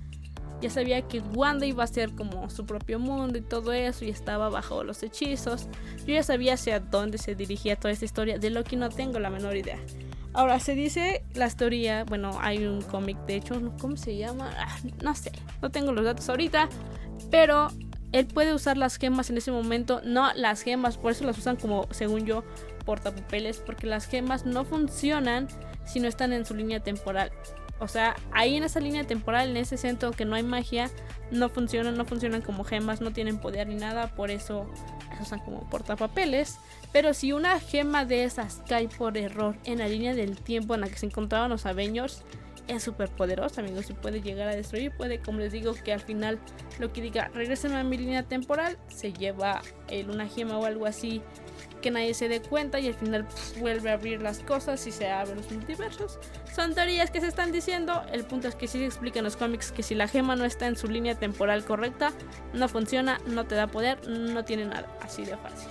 ya 0.61 0.71
sabía 0.71 1.03
que 1.03 1.21
Wanda 1.21 1.67
iba 1.67 1.85
a 1.85 1.87
ser 1.87 2.15
como 2.15 2.50
su 2.50 2.67
propio 2.67 2.99
mundo 2.99 3.38
y 3.38 3.43
todo 3.43 3.73
eso 3.73 4.05
y 4.05 4.11
estaba 4.11 4.49
bajo 4.49 4.83
los 4.83 5.03
hechizos. 5.03 5.69
Yo 6.07 6.15
ya 6.15 6.23
sabía 6.23 6.55
hacia 6.55 6.81
dónde 6.81 7.18
se 7.18 7.35
dirigía 7.35 7.77
toda 7.77 7.92
esta 7.92 8.05
historia. 8.05 8.38
De 8.38 8.51
Loki 8.51 8.77
no 8.77 8.88
tengo 8.88 9.18
la 9.18 9.31
menor 9.31 9.57
idea. 9.57 9.79
Ahora, 10.38 10.61
se 10.61 10.77
dice 10.77 11.24
la 11.35 11.48
historia, 11.48 12.05
bueno, 12.05 12.38
hay 12.40 12.64
un 12.64 12.81
cómic, 12.81 13.18
de 13.27 13.35
hecho, 13.35 13.61
¿cómo 13.81 13.96
se 13.96 14.16
llama? 14.16 14.53
Ah, 14.57 14.79
no 15.03 15.12
sé, 15.16 15.33
no 15.61 15.70
tengo 15.72 15.90
los 15.90 16.05
datos 16.05 16.29
ahorita, 16.29 16.68
pero 17.29 17.72
él 18.12 18.29
puede 18.29 18.55
usar 18.55 18.77
las 18.77 18.98
gemas 18.98 19.31
en 19.31 19.38
ese 19.38 19.51
momento, 19.51 20.01
no 20.05 20.33
las 20.35 20.62
gemas, 20.62 20.96
por 20.96 21.11
eso 21.11 21.24
las 21.24 21.38
usan 21.38 21.57
como, 21.57 21.88
según 21.90 22.24
yo, 22.24 22.44
portapapeles, 22.85 23.59
porque 23.59 23.88
las 23.88 24.07
gemas 24.07 24.46
no 24.46 24.64
funcionan 24.64 25.48
si 25.85 25.98
no 25.98 26.07
están 26.07 26.33
en 26.33 26.46
su 26.46 26.55
línea 26.55 26.79
temporal. 26.79 27.33
O 27.81 27.88
sea, 27.88 28.17
ahí 28.33 28.57
en 28.57 28.64
esa 28.64 28.81
línea 28.81 29.05
temporal, 29.05 29.51
en 29.51 29.57
ese 29.57 29.77
centro 29.77 30.11
que 30.11 30.25
no 30.25 30.35
hay 30.35 30.43
magia, 30.43 30.91
no 31.31 31.49
funcionan, 31.49 31.97
no 31.97 32.05
funcionan 32.05 32.43
como 32.43 32.64
gemas, 32.64 33.01
no 33.01 33.12
tienen 33.12 33.38
poder 33.38 33.69
ni 33.69 33.77
nada, 33.77 34.09
por 34.14 34.31
eso 34.31 34.69
usan 35.21 35.41
como 35.41 35.69
portapapeles. 35.71 36.59
Pero 36.93 37.14
si 37.14 37.33
una 37.33 37.61
gema 37.61 38.05
de 38.05 38.25
esas 38.25 38.62
cae 38.69 38.88
por 38.88 39.17
error 39.17 39.57
en 39.64 39.79
la 39.79 39.88
línea 39.88 40.14
del 40.14 40.38
tiempo 40.38 40.75
en 40.75 40.81
la 40.81 40.88
que 40.88 40.99
se 40.99 41.07
encontraban 41.07 41.51
los 41.51 41.67
Avengers, 41.67 42.25
es 42.68 42.83
súper 42.83 43.09
poderosa, 43.09 43.61
amigos, 43.61 43.90
y 43.90 43.94
puede 43.94 44.20
llegar 44.20 44.48
a 44.48 44.54
destruir, 44.54 44.92
puede, 44.92 45.18
como 45.20 45.38
les 45.38 45.52
digo, 45.52 45.74
que 45.74 45.92
al 45.92 46.00
final 46.00 46.38
lo 46.78 46.92
que 46.92 47.00
diga, 47.00 47.28
regresen 47.35 47.72
a 47.72 47.83
mi 47.83 47.96
línea 47.96 48.22
temporal, 48.22 48.78
se 48.88 49.12
lleva 49.12 49.62
el, 49.88 50.11
una 50.11 50.28
gema 50.28 50.59
o 50.59 50.64
algo 50.64 50.87
así 50.87 51.22
que 51.81 51.90
nadie 51.90 52.14
se 52.14 52.28
dé 52.28 52.40
cuenta 52.40 52.81
y 52.81 52.88
al 52.88 52.94
final 52.94 53.26
vuelve 53.61 53.90
a 53.90 53.94
abrir 53.94 54.20
las 54.20 54.40
cosas 54.40 54.87
y 54.87 54.92
se 54.92 55.09
abren 55.09 55.37
los 55.37 55.50
multiversos. 55.50 56.18
Son 56.54 56.74
teorías 56.74 57.11
que 57.11 57.20
se 57.20 57.28
están 57.28 57.52
diciendo. 57.52 58.02
El 58.12 58.24
punto 58.24 58.48
es 58.48 58.54
que 58.54 58.66
sí 58.66 58.78
se 58.78 58.87
explica 58.87 59.20
en 59.20 59.24
los 59.24 59.37
cómics 59.37 59.72
que 59.72 59.83
si 59.83 59.94
la 59.94 60.09
gema 60.09 60.37
no 60.37 60.44
está 60.44 60.66
en 60.66 60.76
su 60.76 60.88
línea 60.88 61.14
temporal 61.14 61.64
correcta, 61.64 62.12
no 62.52 62.68
funciona, 62.68 63.20
no 63.26 63.46
te 63.46 63.54
da 63.54 63.68
poder, 63.68 64.07
no 64.09 64.44
tiene 64.44 64.66
nada. 64.66 64.88
Así 65.00 65.24
de 65.24 65.37
fácil. 65.37 65.68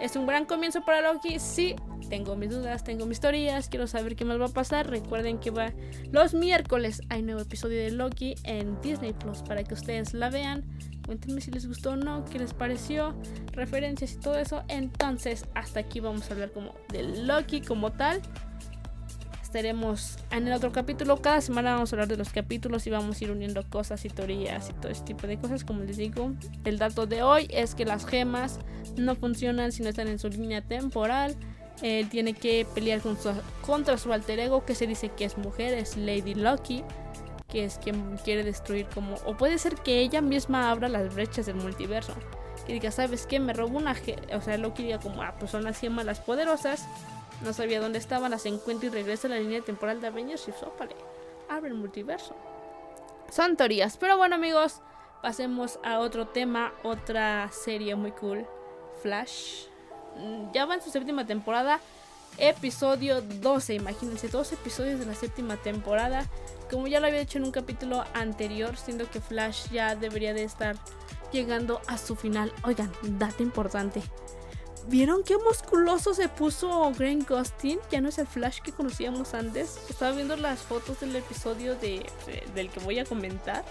Es 0.00 0.16
un 0.16 0.26
gran 0.26 0.44
comienzo 0.44 0.84
para 0.84 1.12
Loki, 1.12 1.38
sí. 1.38 1.76
Tengo 2.08 2.36
mis 2.36 2.50
dudas, 2.50 2.84
tengo 2.84 3.04
mis 3.06 3.20
teorías, 3.20 3.68
quiero 3.68 3.86
saber 3.86 4.16
qué 4.16 4.24
más 4.24 4.40
va 4.40 4.46
a 4.46 4.48
pasar. 4.48 4.88
Recuerden 4.88 5.38
que 5.38 5.50
va 5.50 5.72
los 6.10 6.34
miércoles 6.34 7.02
hay 7.08 7.22
nuevo 7.22 7.40
episodio 7.40 7.78
de 7.78 7.90
Loki 7.90 8.34
en 8.44 8.80
Disney 8.80 9.12
Plus 9.12 9.42
para 9.42 9.62
que 9.62 9.74
ustedes 9.74 10.14
la 10.14 10.30
vean. 10.30 10.64
Cuéntenme 11.04 11.40
si 11.40 11.50
les 11.50 11.66
gustó 11.66 11.90
o 11.90 11.96
no, 11.96 12.24
qué 12.26 12.38
les 12.38 12.54
pareció, 12.54 13.14
referencias 13.52 14.12
y 14.12 14.16
todo 14.16 14.38
eso. 14.38 14.62
Entonces, 14.68 15.46
hasta 15.54 15.80
aquí 15.80 16.00
vamos 16.00 16.30
a 16.30 16.34
hablar 16.34 16.52
como 16.52 16.74
de 16.90 17.02
Loki 17.02 17.60
como 17.60 17.92
tal. 17.92 18.22
Estaremos 19.42 20.18
en 20.30 20.46
el 20.46 20.52
otro 20.52 20.72
capítulo. 20.72 21.16
Cada 21.22 21.40
semana 21.40 21.72
vamos 21.72 21.90
a 21.90 21.96
hablar 21.96 22.08
de 22.08 22.18
los 22.18 22.28
capítulos 22.28 22.86
y 22.86 22.90
vamos 22.90 23.18
a 23.18 23.24
ir 23.24 23.30
uniendo 23.30 23.66
cosas 23.70 24.04
y 24.04 24.10
teorías 24.10 24.68
y 24.68 24.74
todo 24.74 24.92
ese 24.92 25.02
tipo 25.04 25.26
de 25.26 25.38
cosas. 25.38 25.64
Como 25.64 25.80
les 25.84 25.96
digo, 25.96 26.32
el 26.64 26.76
dato 26.76 27.06
de 27.06 27.22
hoy 27.22 27.48
es 27.50 27.74
que 27.74 27.86
las 27.86 28.04
gemas 28.04 28.58
no 28.98 29.14
funcionan 29.14 29.72
si 29.72 29.82
no 29.82 29.88
están 29.88 30.08
en 30.08 30.18
su 30.18 30.28
línea 30.28 30.60
temporal. 30.60 31.34
Él 31.82 32.08
tiene 32.08 32.34
que 32.34 32.66
pelear 32.74 33.00
contra 33.62 33.98
su 33.98 34.12
alter 34.12 34.40
ego, 34.40 34.64
que 34.64 34.74
se 34.74 34.86
dice 34.86 35.10
que 35.10 35.24
es 35.24 35.38
mujer, 35.38 35.74
es 35.74 35.96
Lady 35.96 36.34
Loki 36.34 36.84
que 37.48 37.64
es 37.64 37.78
quien 37.78 38.16
quiere 38.18 38.44
destruir 38.44 38.86
como... 38.94 39.16
O 39.24 39.36
puede 39.36 39.58
ser 39.58 39.76
que 39.76 40.00
ella 40.00 40.20
misma 40.20 40.70
abra 40.70 40.88
las 40.88 41.14
brechas 41.14 41.46
del 41.46 41.56
multiverso. 41.56 42.14
Que 42.66 42.74
diga, 42.74 42.90
¿sabes 42.90 43.26
qué? 43.26 43.40
Me 43.40 43.54
robó 43.54 43.78
una... 43.78 43.96
O 44.34 44.40
sea, 44.42 44.58
Loki 44.58 44.82
diga 44.82 44.98
como, 44.98 45.22
ah, 45.22 45.34
pues 45.38 45.50
son 45.50 45.64
las 45.64 45.80
gemas 45.80 46.04
las 46.04 46.20
poderosas. 46.20 46.86
No 47.42 47.52
sabía 47.52 47.80
dónde 47.80 47.98
estaban, 47.98 48.30
las 48.30 48.44
encuentra 48.44 48.88
y 48.88 48.92
regresa 48.92 49.28
a 49.28 49.30
la 49.30 49.38
línea 49.38 49.62
temporal 49.62 50.00
de 50.00 50.08
Avengers 50.08 50.46
y 50.48 50.52
sópale. 50.52 50.94
Abre 51.48 51.70
el 51.70 51.76
multiverso. 51.76 52.36
Son 53.30 53.56
teorías. 53.56 53.96
Pero 53.96 54.18
bueno 54.18 54.34
amigos, 54.34 54.82
pasemos 55.22 55.78
a 55.82 56.00
otro 56.00 56.28
tema, 56.28 56.74
otra 56.82 57.50
serie 57.50 57.94
muy 57.94 58.12
cool. 58.12 58.46
Flash. 59.02 59.68
Mm, 60.18 60.52
ya 60.52 60.66
va 60.66 60.74
en 60.74 60.82
su 60.82 60.90
séptima 60.90 61.26
temporada 61.26 61.80
episodio 62.38 63.20
12. 63.20 63.74
Imagínense, 63.74 64.28
dos 64.28 64.52
episodios 64.52 65.00
de 65.00 65.06
la 65.06 65.14
séptima 65.14 65.56
temporada. 65.56 66.26
Como 66.70 66.86
ya 66.86 67.00
lo 67.00 67.06
había 67.06 67.20
hecho 67.20 67.38
en 67.38 67.44
un 67.44 67.50
capítulo 67.50 68.04
anterior, 68.14 68.76
siendo 68.76 69.10
que 69.10 69.20
Flash 69.20 69.70
ya 69.70 69.94
debería 69.94 70.34
de 70.34 70.44
estar 70.44 70.76
llegando 71.32 71.80
a 71.86 71.98
su 71.98 72.16
final. 72.16 72.52
Oigan, 72.64 72.92
dato 73.02 73.42
importante. 73.42 74.02
¿Vieron 74.86 75.22
qué 75.22 75.36
musculoso 75.36 76.14
se 76.14 76.28
puso 76.28 76.92
Grant 76.96 77.28
Gustin? 77.28 77.78
Ya 77.90 78.00
no 78.00 78.08
es 78.08 78.18
el 78.18 78.26
Flash 78.26 78.60
que 78.60 78.72
conocíamos 78.72 79.34
antes. 79.34 79.78
Estaba 79.90 80.12
viendo 80.12 80.36
las 80.36 80.60
fotos 80.60 81.00
del 81.00 81.14
episodio 81.16 81.74
de, 81.76 82.06
del 82.54 82.70
que 82.70 82.80
voy 82.80 82.98
a 82.98 83.04
comentar. 83.04 83.64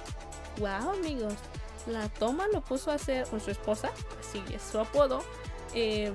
Wow, 0.59 0.91
amigos. 0.91 1.33
La 1.87 2.09
toma 2.09 2.47
lo 2.51 2.61
puso 2.61 2.91
a 2.91 2.95
hacer 2.95 3.25
con 3.27 3.39
su 3.39 3.49
esposa, 3.49 3.89
así 4.19 4.43
es 4.53 4.61
su 4.61 4.77
apodo. 4.77 5.23
Eh, 5.73 6.11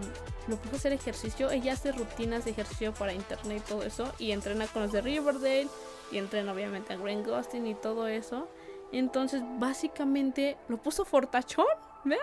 lo 0.48 0.56
puso 0.56 0.74
a 0.74 0.76
hacer 0.76 0.92
ejercicio. 0.92 1.50
Ella 1.50 1.74
hace 1.74 1.92
rutinas 1.92 2.44
de 2.44 2.50
ejercicio 2.52 2.92
para 2.94 3.12
internet 3.12 3.62
y 3.64 3.68
todo 3.68 3.82
eso. 3.82 4.12
Y 4.18 4.32
entrena 4.32 4.66
con 4.66 4.82
los 4.82 4.92
de 4.92 5.00
Riverdale. 5.00 5.68
Y 6.10 6.18
entrena 6.18 6.52
obviamente 6.52 6.92
a 6.92 6.96
Green 6.96 7.22
Gustin 7.22 7.66
y 7.66 7.74
todo 7.74 8.06
eso. 8.06 8.48
Entonces, 8.92 9.42
básicamente, 9.58 10.56
lo 10.68 10.76
puso 10.76 11.04
fortachón. 11.04 11.66
¿Vean? 12.04 12.20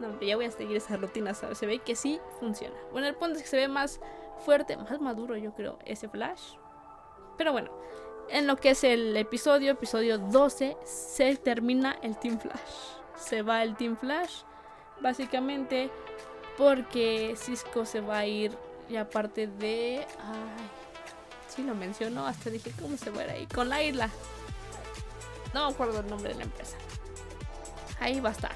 No, 0.00 0.20
ya 0.20 0.36
voy 0.36 0.44
a 0.44 0.50
seguir 0.50 0.76
esa 0.76 0.96
rutina. 0.96 1.34
Se 1.34 1.66
ve 1.66 1.78
que 1.78 1.96
sí 1.96 2.20
funciona. 2.38 2.76
Bueno, 2.92 3.06
el 3.08 3.14
punto 3.14 3.36
es 3.36 3.42
que 3.42 3.48
se 3.48 3.56
ve 3.56 3.68
más 3.68 4.00
fuerte, 4.44 4.76
más 4.76 5.00
maduro, 5.00 5.36
yo 5.36 5.52
creo, 5.52 5.78
ese 5.84 6.08
Flash. 6.08 6.54
Pero 7.36 7.52
bueno, 7.52 7.70
en 8.28 8.46
lo 8.46 8.56
que 8.56 8.70
es 8.70 8.84
el 8.84 9.16
episodio, 9.16 9.72
episodio 9.72 10.18
12, 10.18 10.76
se 10.84 11.36
termina 11.36 11.98
el 12.02 12.18
Team 12.18 12.38
Flash. 12.38 12.58
Se 13.16 13.42
va 13.42 13.62
el 13.62 13.76
Team 13.76 13.96
Flash, 13.96 14.42
básicamente 15.00 15.90
porque 16.56 17.34
Cisco 17.36 17.84
se 17.84 18.00
va 18.00 18.18
a 18.18 18.26
ir 18.26 18.56
y 18.88 18.96
aparte 18.96 19.46
de... 19.46 20.06
Ay, 20.20 20.66
sí 21.48 21.62
lo 21.62 21.74
mencionó, 21.74 22.26
hasta 22.26 22.50
dije, 22.50 22.72
¿cómo 22.80 22.96
se 22.96 23.10
va 23.10 23.22
a 23.22 23.24
ir 23.24 23.30
ahí? 23.30 23.46
Con 23.46 23.68
la 23.68 23.82
isla. 23.82 24.10
No 25.54 25.66
me 25.66 25.74
acuerdo 25.74 26.00
el 26.00 26.08
nombre 26.08 26.30
de 26.30 26.36
la 26.36 26.44
empresa. 26.44 26.76
Ahí 28.00 28.20
va 28.20 28.30
a 28.30 28.32
estar. 28.32 28.52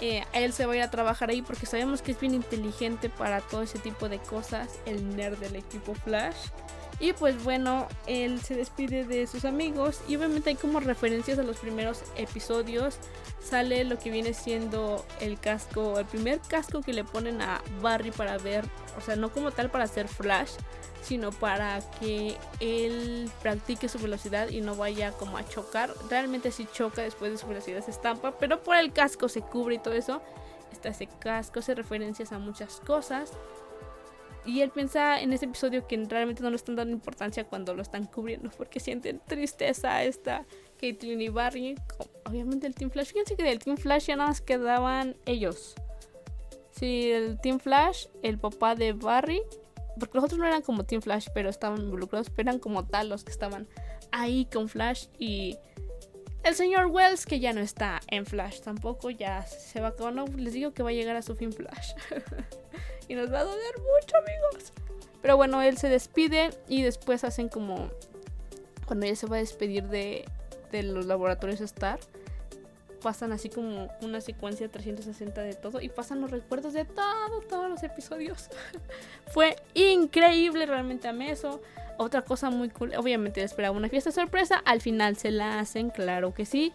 Eh, 0.00 0.24
él 0.32 0.52
se 0.52 0.64
va 0.64 0.72
a 0.72 0.76
ir 0.76 0.82
a 0.82 0.90
trabajar 0.90 1.28
ahí 1.28 1.42
porque 1.42 1.66
sabemos 1.66 2.00
que 2.00 2.12
es 2.12 2.20
bien 2.20 2.34
inteligente 2.34 3.10
para 3.10 3.40
todo 3.42 3.62
ese 3.62 3.78
tipo 3.78 4.08
de 4.08 4.18
cosas, 4.18 4.78
el 4.86 5.14
nerd 5.16 5.38
del 5.38 5.56
equipo 5.56 5.94
Flash. 5.94 6.36
Y 7.00 7.14
pues 7.14 7.42
bueno, 7.42 7.88
él 8.06 8.42
se 8.42 8.54
despide 8.54 9.04
de 9.04 9.26
sus 9.26 9.46
amigos 9.46 10.02
y 10.06 10.16
obviamente 10.16 10.50
hay 10.50 10.56
como 10.56 10.80
referencias 10.80 11.38
a 11.38 11.42
los 11.42 11.56
primeros 11.56 12.02
episodios. 12.16 12.98
Sale 13.42 13.84
lo 13.84 13.98
que 13.98 14.10
viene 14.10 14.34
siendo 14.34 15.06
el 15.18 15.40
casco, 15.40 15.98
el 15.98 16.04
primer 16.04 16.40
casco 16.40 16.82
que 16.82 16.92
le 16.92 17.04
ponen 17.04 17.40
a 17.40 17.62
Barry 17.80 18.10
para 18.10 18.36
ver, 18.36 18.66
o 18.98 19.00
sea, 19.00 19.16
no 19.16 19.32
como 19.32 19.50
tal 19.50 19.70
para 19.70 19.84
hacer 19.84 20.08
Flash, 20.08 20.52
sino 21.02 21.32
para 21.32 21.80
que 21.98 22.36
él 22.60 23.30
practique 23.40 23.88
su 23.88 23.98
velocidad 23.98 24.50
y 24.50 24.60
no 24.60 24.76
vaya 24.76 25.12
como 25.12 25.38
a 25.38 25.48
chocar. 25.48 25.94
Realmente 26.10 26.52
si 26.52 26.66
choca 26.66 27.00
después 27.00 27.32
de 27.32 27.38
su 27.38 27.46
velocidad 27.46 27.82
se 27.82 27.92
estampa, 27.92 28.38
pero 28.38 28.62
por 28.62 28.76
el 28.76 28.92
casco 28.92 29.30
se 29.30 29.40
cubre 29.40 29.76
y 29.76 29.78
todo 29.78 29.94
eso. 29.94 30.20
Está 30.70 30.90
ese 30.90 31.06
casco, 31.06 31.60
hace 31.60 31.74
referencias 31.74 32.30
a 32.32 32.38
muchas 32.38 32.80
cosas. 32.86 33.32
Y 34.44 34.62
él 34.62 34.70
piensa 34.70 35.20
en 35.20 35.32
ese 35.32 35.44
episodio 35.44 35.86
que 35.86 35.96
realmente 36.08 36.42
no 36.42 36.50
le 36.50 36.56
están 36.56 36.76
dando 36.76 36.92
importancia 36.92 37.44
cuando 37.44 37.74
lo 37.74 37.82
están 37.82 38.06
cubriendo, 38.06 38.50
porque 38.56 38.80
sienten 38.80 39.20
tristeza 39.26 40.02
esta 40.02 40.46
Caitlyn 40.80 41.20
y 41.20 41.28
Barry. 41.28 41.76
Obviamente 42.24 42.66
el 42.66 42.74
Team 42.74 42.90
Flash. 42.90 43.08
Fíjense 43.08 43.36
que 43.36 43.42
del 43.42 43.58
Team 43.58 43.76
Flash 43.76 44.06
ya 44.06 44.16
nada 44.16 44.28
más 44.28 44.40
quedaban 44.40 45.16
ellos. 45.26 45.74
Sí, 46.70 47.10
el 47.10 47.38
Team 47.40 47.58
Flash, 47.58 48.06
el 48.22 48.38
papá 48.38 48.74
de 48.74 48.92
Barry. 48.92 49.42
Porque 49.98 50.16
los 50.16 50.24
otros 50.24 50.38
no 50.38 50.46
eran 50.46 50.62
como 50.62 50.84
Team 50.84 51.02
Flash, 51.02 51.28
pero 51.34 51.50
estaban 51.50 51.82
involucrados. 51.82 52.30
Pero 52.30 52.48
eran 52.48 52.60
como 52.60 52.86
tal 52.86 53.10
los 53.10 53.24
que 53.24 53.32
estaban 53.32 53.68
ahí 54.10 54.46
con 54.46 54.68
Flash. 54.68 55.08
Y 55.18 55.58
el 56.44 56.54
señor 56.54 56.86
Wells, 56.86 57.26
que 57.26 57.40
ya 57.40 57.52
no 57.52 57.60
está 57.60 58.00
en 58.06 58.24
Flash 58.24 58.60
tampoco, 58.60 59.10
ya 59.10 59.42
se 59.42 59.80
va 59.80 59.88
a 59.88 59.90
acabar. 59.90 60.14
No, 60.14 60.24
les 60.26 60.54
digo 60.54 60.72
que 60.72 60.82
va 60.82 60.88
a 60.88 60.92
llegar 60.94 61.16
a 61.16 61.22
su 61.22 61.36
fin 61.36 61.52
Flash. 61.52 61.92
y 63.10 63.16
nos 63.16 63.32
va 63.32 63.40
a 63.40 63.44
doler 63.44 63.74
mucho, 63.78 64.16
amigos. 64.16 64.72
Pero 65.20 65.36
bueno, 65.36 65.60
él 65.62 65.76
se 65.76 65.88
despide 65.88 66.50
y 66.68 66.82
después 66.82 67.24
hacen 67.24 67.48
como. 67.48 67.90
Cuando 68.86 69.06
ella 69.06 69.16
se 69.16 69.26
va 69.26 69.36
a 69.36 69.40
despedir 69.40 69.84
de, 69.88 70.24
de 70.70 70.84
los 70.84 71.06
laboratorios 71.06 71.60
Star, 71.60 71.98
pasan 73.02 73.32
así 73.32 73.48
como 73.48 73.88
una 74.00 74.20
secuencia 74.20 74.68
360 74.68 75.42
de 75.42 75.54
todo 75.54 75.80
y 75.80 75.88
pasan 75.88 76.20
los 76.20 76.30
recuerdos 76.30 76.72
de 76.72 76.84
todo, 76.84 77.40
todos 77.48 77.68
los 77.68 77.82
episodios. 77.82 78.48
Fue 79.32 79.56
increíble, 79.74 80.66
realmente 80.66 81.08
amé 81.08 81.32
eso. 81.32 81.60
Otra 81.98 82.22
cosa 82.22 82.48
muy 82.48 82.70
cool, 82.70 82.94
obviamente 82.96 83.42
esperaba 83.42 83.76
una 83.76 83.88
fiesta 83.88 84.12
sorpresa, 84.12 84.62
al 84.64 84.80
final 84.80 85.16
se 85.16 85.32
la 85.32 85.58
hacen, 85.58 85.90
claro 85.90 86.32
que 86.32 86.46
sí. 86.46 86.72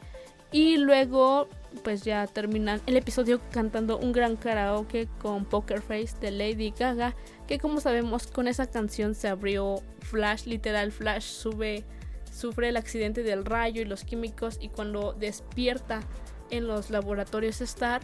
Y 0.55 0.77
luego 0.77 1.49
pues 1.83 2.05
ya 2.05 2.25
terminan 2.27 2.79
el 2.85 2.95
episodio 2.95 3.41
cantando 3.51 3.97
un 3.97 4.13
gran 4.13 4.37
karaoke 4.37 5.09
con 5.21 5.43
Poker 5.43 5.81
Face 5.81 6.15
de 6.21 6.31
Lady 6.31 6.71
Gaga, 6.71 7.13
que 7.45 7.59
como 7.59 7.81
sabemos 7.81 8.27
con 8.27 8.47
esa 8.47 8.65
canción 8.65 9.15
se 9.15 9.27
abrió 9.27 9.83
Flash, 9.99 10.45
literal 10.45 10.93
Flash 10.93 11.23
sube, 11.23 11.83
sufre 12.31 12.69
el 12.69 12.77
accidente 12.77 13.21
del 13.21 13.43
rayo 13.43 13.81
y 13.81 13.85
los 13.85 14.05
químicos 14.05 14.57
y 14.61 14.69
cuando 14.69 15.11
despierta 15.11 15.99
en 16.51 16.67
los 16.67 16.89
laboratorios 16.89 17.59
Star, 17.59 18.01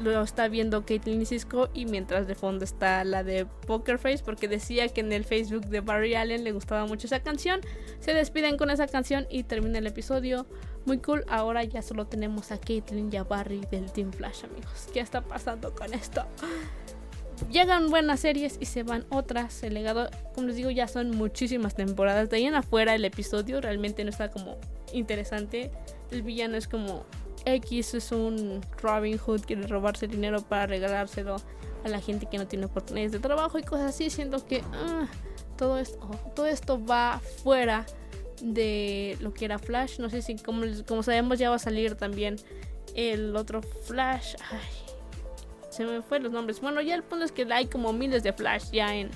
lo 0.00 0.22
está 0.22 0.46
viendo 0.46 0.86
Caitlyn 0.86 1.22
y 1.22 1.26
Cisco 1.26 1.68
y 1.74 1.86
mientras 1.86 2.28
de 2.28 2.36
fondo 2.36 2.64
está 2.64 3.02
la 3.02 3.24
de 3.24 3.44
Poker 3.66 3.98
Face 3.98 4.22
porque 4.24 4.46
decía 4.46 4.86
que 4.86 5.00
en 5.00 5.10
el 5.10 5.24
Facebook 5.24 5.66
de 5.66 5.80
Barry 5.80 6.14
Allen 6.14 6.44
le 6.44 6.52
gustaba 6.52 6.86
mucho 6.86 7.08
esa 7.08 7.24
canción. 7.24 7.60
Se 7.98 8.14
despiden 8.14 8.56
con 8.56 8.70
esa 8.70 8.86
canción 8.86 9.26
y 9.28 9.42
termina 9.42 9.78
el 9.78 9.88
episodio. 9.88 10.46
Muy 10.86 10.98
cool, 10.98 11.24
ahora 11.28 11.64
ya 11.64 11.82
solo 11.82 12.06
tenemos 12.06 12.52
a 12.52 12.58
Caitlyn 12.58 13.12
y 13.12 13.16
a 13.16 13.24
Barry 13.24 13.60
del 13.72 13.90
Team 13.90 14.12
Flash, 14.12 14.44
amigos. 14.44 14.88
¿Qué 14.92 15.00
está 15.00 15.20
pasando 15.20 15.74
con 15.74 15.92
esto? 15.92 16.24
Llegan 17.50 17.90
buenas 17.90 18.20
series 18.20 18.56
y 18.60 18.66
se 18.66 18.84
van 18.84 19.04
otras. 19.10 19.64
El 19.64 19.74
legado, 19.74 20.08
como 20.36 20.46
les 20.46 20.54
digo, 20.54 20.70
ya 20.70 20.86
son 20.86 21.10
muchísimas 21.10 21.74
temporadas. 21.74 22.30
De 22.30 22.36
ahí 22.36 22.46
en 22.46 22.54
afuera 22.54 22.94
el 22.94 23.04
episodio 23.04 23.60
realmente 23.60 24.04
no 24.04 24.10
está 24.10 24.30
como 24.30 24.58
interesante. 24.92 25.72
El 26.12 26.22
villano 26.22 26.56
es 26.56 26.68
como 26.68 27.04
X, 27.44 27.94
es 27.94 28.12
un 28.12 28.60
Robin 28.80 29.18
Hood, 29.18 29.40
quiere 29.40 29.66
robarse 29.66 30.06
dinero 30.06 30.40
para 30.42 30.66
regalárselo 30.66 31.36
a 31.84 31.88
la 31.88 32.00
gente 32.00 32.26
que 32.26 32.38
no 32.38 32.46
tiene 32.46 32.66
oportunidades 32.66 33.10
de 33.10 33.18
trabajo 33.18 33.58
y 33.58 33.62
cosas 33.62 33.90
así, 33.90 34.08
siendo 34.08 34.46
que 34.46 34.62
ah, 34.72 35.08
todo, 35.56 35.78
esto, 35.78 35.98
todo 36.36 36.46
esto 36.46 36.84
va 36.84 37.20
fuera 37.42 37.84
de 38.42 39.16
lo 39.20 39.32
que 39.32 39.44
era 39.44 39.58
Flash. 39.58 39.98
No 39.98 40.10
sé 40.10 40.22
si, 40.22 40.36
como, 40.36 40.62
como 40.86 41.02
sabemos, 41.02 41.38
ya 41.38 41.50
va 41.50 41.56
a 41.56 41.60
salir 41.60 41.94
también 41.94 42.36
el 42.94 43.36
otro 43.36 43.62
Flash. 43.62 44.34
Ay, 44.50 44.86
se 45.70 45.84
me 45.84 46.02
fue 46.02 46.20
los 46.20 46.32
nombres. 46.32 46.60
Bueno, 46.60 46.80
ya 46.80 46.94
el 46.94 47.02
punto 47.02 47.24
es 47.24 47.32
que 47.32 47.46
hay 47.52 47.66
como 47.66 47.92
miles 47.92 48.22
de 48.22 48.32
Flash 48.32 48.70
ya 48.72 48.94
en, 48.94 49.10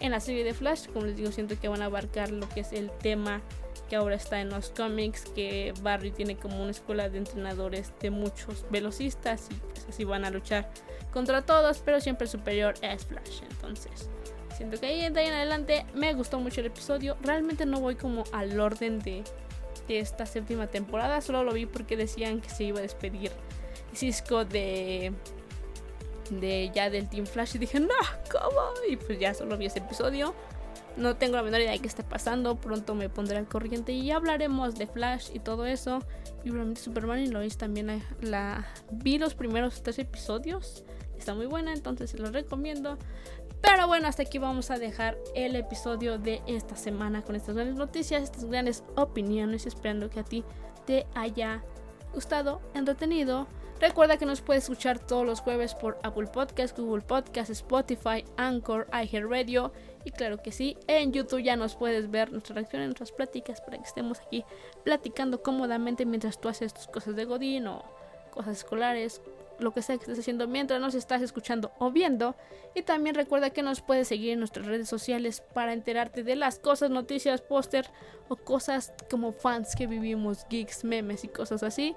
en 0.00 0.10
la 0.10 0.20
serie 0.20 0.44
de 0.44 0.54
Flash. 0.54 0.86
Como 0.86 1.06
les 1.06 1.16
digo, 1.16 1.32
siento 1.32 1.58
que 1.58 1.68
van 1.68 1.82
a 1.82 1.86
abarcar 1.86 2.30
lo 2.30 2.48
que 2.48 2.60
es 2.60 2.72
el 2.72 2.90
tema 2.90 3.42
que 3.88 3.96
ahora 3.96 4.14
está 4.14 4.40
en 4.40 4.50
los 4.50 4.70
cómics. 4.70 5.24
Que 5.34 5.74
Barry 5.82 6.10
tiene 6.10 6.36
como 6.36 6.62
una 6.62 6.70
escuela 6.70 7.08
de 7.08 7.18
entrenadores 7.18 7.92
de 8.00 8.10
muchos 8.10 8.64
velocistas 8.70 9.48
y 9.50 9.54
pues 9.54 9.86
así 9.88 10.04
van 10.04 10.24
a 10.24 10.30
luchar 10.30 10.70
contra 11.12 11.42
todos, 11.42 11.82
pero 11.84 12.00
siempre 12.00 12.26
superior 12.26 12.74
es 12.82 13.04
Flash. 13.04 13.42
Entonces, 13.50 14.08
Siento 14.56 14.78
que 14.78 14.86
ahí 14.86 15.04
en 15.04 15.16
adelante 15.16 15.84
me 15.94 16.14
gustó 16.14 16.38
mucho 16.38 16.60
el 16.60 16.68
episodio. 16.68 17.16
Realmente 17.20 17.66
no 17.66 17.80
voy 17.80 17.96
como 17.96 18.24
al 18.32 18.58
orden 18.60 19.00
de, 19.00 19.24
de 19.88 19.98
esta 19.98 20.26
séptima 20.26 20.68
temporada. 20.68 21.20
Solo 21.20 21.42
lo 21.44 21.52
vi 21.52 21.66
porque 21.66 21.96
decían 21.96 22.40
que 22.40 22.50
se 22.50 22.64
iba 22.64 22.78
a 22.78 22.82
despedir 22.82 23.32
Cisco 23.92 24.44
de 24.44 25.12
de 26.30 26.70
ya 26.74 26.90
del 26.90 27.08
Team 27.08 27.26
Flash 27.26 27.56
y 27.56 27.58
dije, 27.58 27.80
no, 27.80 27.88
¿cómo? 28.30 28.72
Y 28.88 28.96
pues 28.96 29.18
ya 29.18 29.34
solo 29.34 29.56
vi 29.56 29.66
ese 29.66 29.80
episodio. 29.80 30.34
No 30.96 31.16
tengo 31.16 31.36
la 31.36 31.42
menor 31.42 31.60
idea 31.60 31.72
de 31.72 31.80
qué 31.80 31.88
está 31.88 32.04
pasando. 32.04 32.56
Pronto 32.56 32.94
me 32.94 33.08
pondré 33.08 33.36
al 33.36 33.48
corriente 33.48 33.92
y 33.92 34.10
hablaremos 34.10 34.76
de 34.76 34.86
Flash 34.86 35.30
y 35.34 35.40
todo 35.40 35.66
eso. 35.66 36.00
Y 36.44 36.50
realmente 36.50 36.80
Superman 36.80 37.20
y 37.20 37.26
Lois 37.26 37.56
también 37.56 38.02
la 38.20 38.66
vi 38.90 39.18
los 39.18 39.34
primeros 39.34 39.82
tres 39.82 39.98
episodios. 39.98 40.84
Está 41.24 41.32
muy 41.34 41.46
buena, 41.46 41.72
entonces 41.72 42.10
se 42.10 42.18
los 42.18 42.34
recomiendo. 42.34 42.98
Pero 43.62 43.86
bueno, 43.86 44.08
hasta 44.08 44.24
aquí 44.24 44.36
vamos 44.36 44.70
a 44.70 44.78
dejar 44.78 45.16
el 45.34 45.56
episodio 45.56 46.18
de 46.18 46.42
esta 46.46 46.76
semana 46.76 47.22
con 47.22 47.34
estas 47.34 47.54
grandes 47.54 47.76
noticias, 47.76 48.24
estas 48.24 48.44
grandes 48.44 48.84
opiniones, 48.94 49.64
esperando 49.64 50.10
que 50.10 50.20
a 50.20 50.22
ti 50.22 50.44
te 50.84 51.06
haya 51.14 51.64
gustado, 52.12 52.60
entretenido. 52.74 53.46
Recuerda 53.80 54.18
que 54.18 54.26
nos 54.26 54.42
puedes 54.42 54.64
escuchar 54.64 54.98
todos 54.98 55.24
los 55.24 55.40
jueves 55.40 55.74
por 55.74 55.96
Apple 56.02 56.26
Podcast, 56.26 56.78
Google 56.78 57.00
Podcast, 57.00 57.48
Spotify, 57.48 58.22
Anchor, 58.36 58.86
iHeartRadio 58.92 59.72
y 60.04 60.10
claro 60.10 60.42
que 60.42 60.52
sí, 60.52 60.76
en 60.88 61.14
YouTube 61.14 61.42
ya 61.42 61.56
nos 61.56 61.74
puedes 61.74 62.10
ver 62.10 62.32
nuestra 62.32 62.56
reacción 62.56 62.82
en 62.82 62.88
nuestras 62.88 63.12
pláticas 63.12 63.62
para 63.62 63.78
que 63.78 63.84
estemos 63.84 64.20
aquí 64.20 64.44
platicando 64.84 65.42
cómodamente 65.42 66.04
mientras 66.04 66.38
tú 66.38 66.50
haces 66.50 66.74
tus 66.74 66.86
cosas 66.86 67.16
de 67.16 67.24
Godín 67.24 67.66
o 67.66 67.82
cosas 68.30 68.58
escolares, 68.58 69.22
lo 69.58 69.72
que 69.72 69.82
sea 69.82 69.96
que 69.96 70.02
estés 70.02 70.18
haciendo 70.18 70.48
mientras 70.48 70.80
nos 70.80 70.94
estás 70.94 71.22
escuchando 71.22 71.72
o 71.78 71.90
viendo. 71.90 72.34
Y 72.74 72.82
también 72.82 73.14
recuerda 73.14 73.50
que 73.50 73.62
nos 73.62 73.80
puedes 73.80 74.08
seguir 74.08 74.32
en 74.32 74.38
nuestras 74.38 74.66
redes 74.66 74.88
sociales 74.88 75.42
para 75.52 75.72
enterarte 75.72 76.22
de 76.22 76.36
las 76.36 76.58
cosas, 76.58 76.90
noticias, 76.90 77.40
póster 77.40 77.88
o 78.28 78.36
cosas 78.36 78.92
como 79.10 79.32
fans 79.32 79.74
que 79.76 79.86
vivimos, 79.86 80.46
geeks, 80.48 80.84
memes 80.84 81.24
y 81.24 81.28
cosas 81.28 81.62
así. 81.62 81.94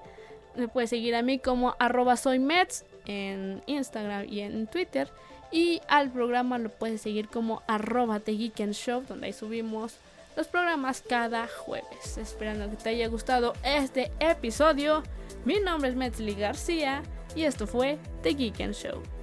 Me 0.54 0.68
puedes 0.68 0.90
seguir 0.90 1.14
a 1.14 1.22
mí 1.22 1.38
como 1.38 1.74
arroba 1.78 2.16
soymets 2.16 2.84
en 3.06 3.62
Instagram 3.66 4.26
y 4.28 4.40
en 4.40 4.66
Twitter. 4.66 5.08
Y 5.50 5.80
al 5.88 6.10
programa 6.10 6.58
lo 6.58 6.68
puedes 6.68 7.00
seguir 7.00 7.28
como 7.28 7.62
arroba 7.66 8.20
Show, 8.26 9.04
donde 9.08 9.28
ahí 9.28 9.32
subimos 9.32 9.96
los 10.36 10.46
programas 10.46 11.00
cada 11.00 11.48
jueves. 11.48 12.18
Esperando 12.18 12.68
que 12.70 12.76
te 12.76 12.90
haya 12.90 13.08
gustado 13.08 13.54
este 13.64 14.12
episodio. 14.20 15.02
Mi 15.44 15.58
nombre 15.60 15.90
es 15.90 15.96
Metzli 15.96 16.34
García 16.34 17.02
y 17.34 17.44
esto 17.44 17.66
fue 17.66 17.98
The 18.22 18.34
Geek 18.34 18.72
Show. 18.72 19.17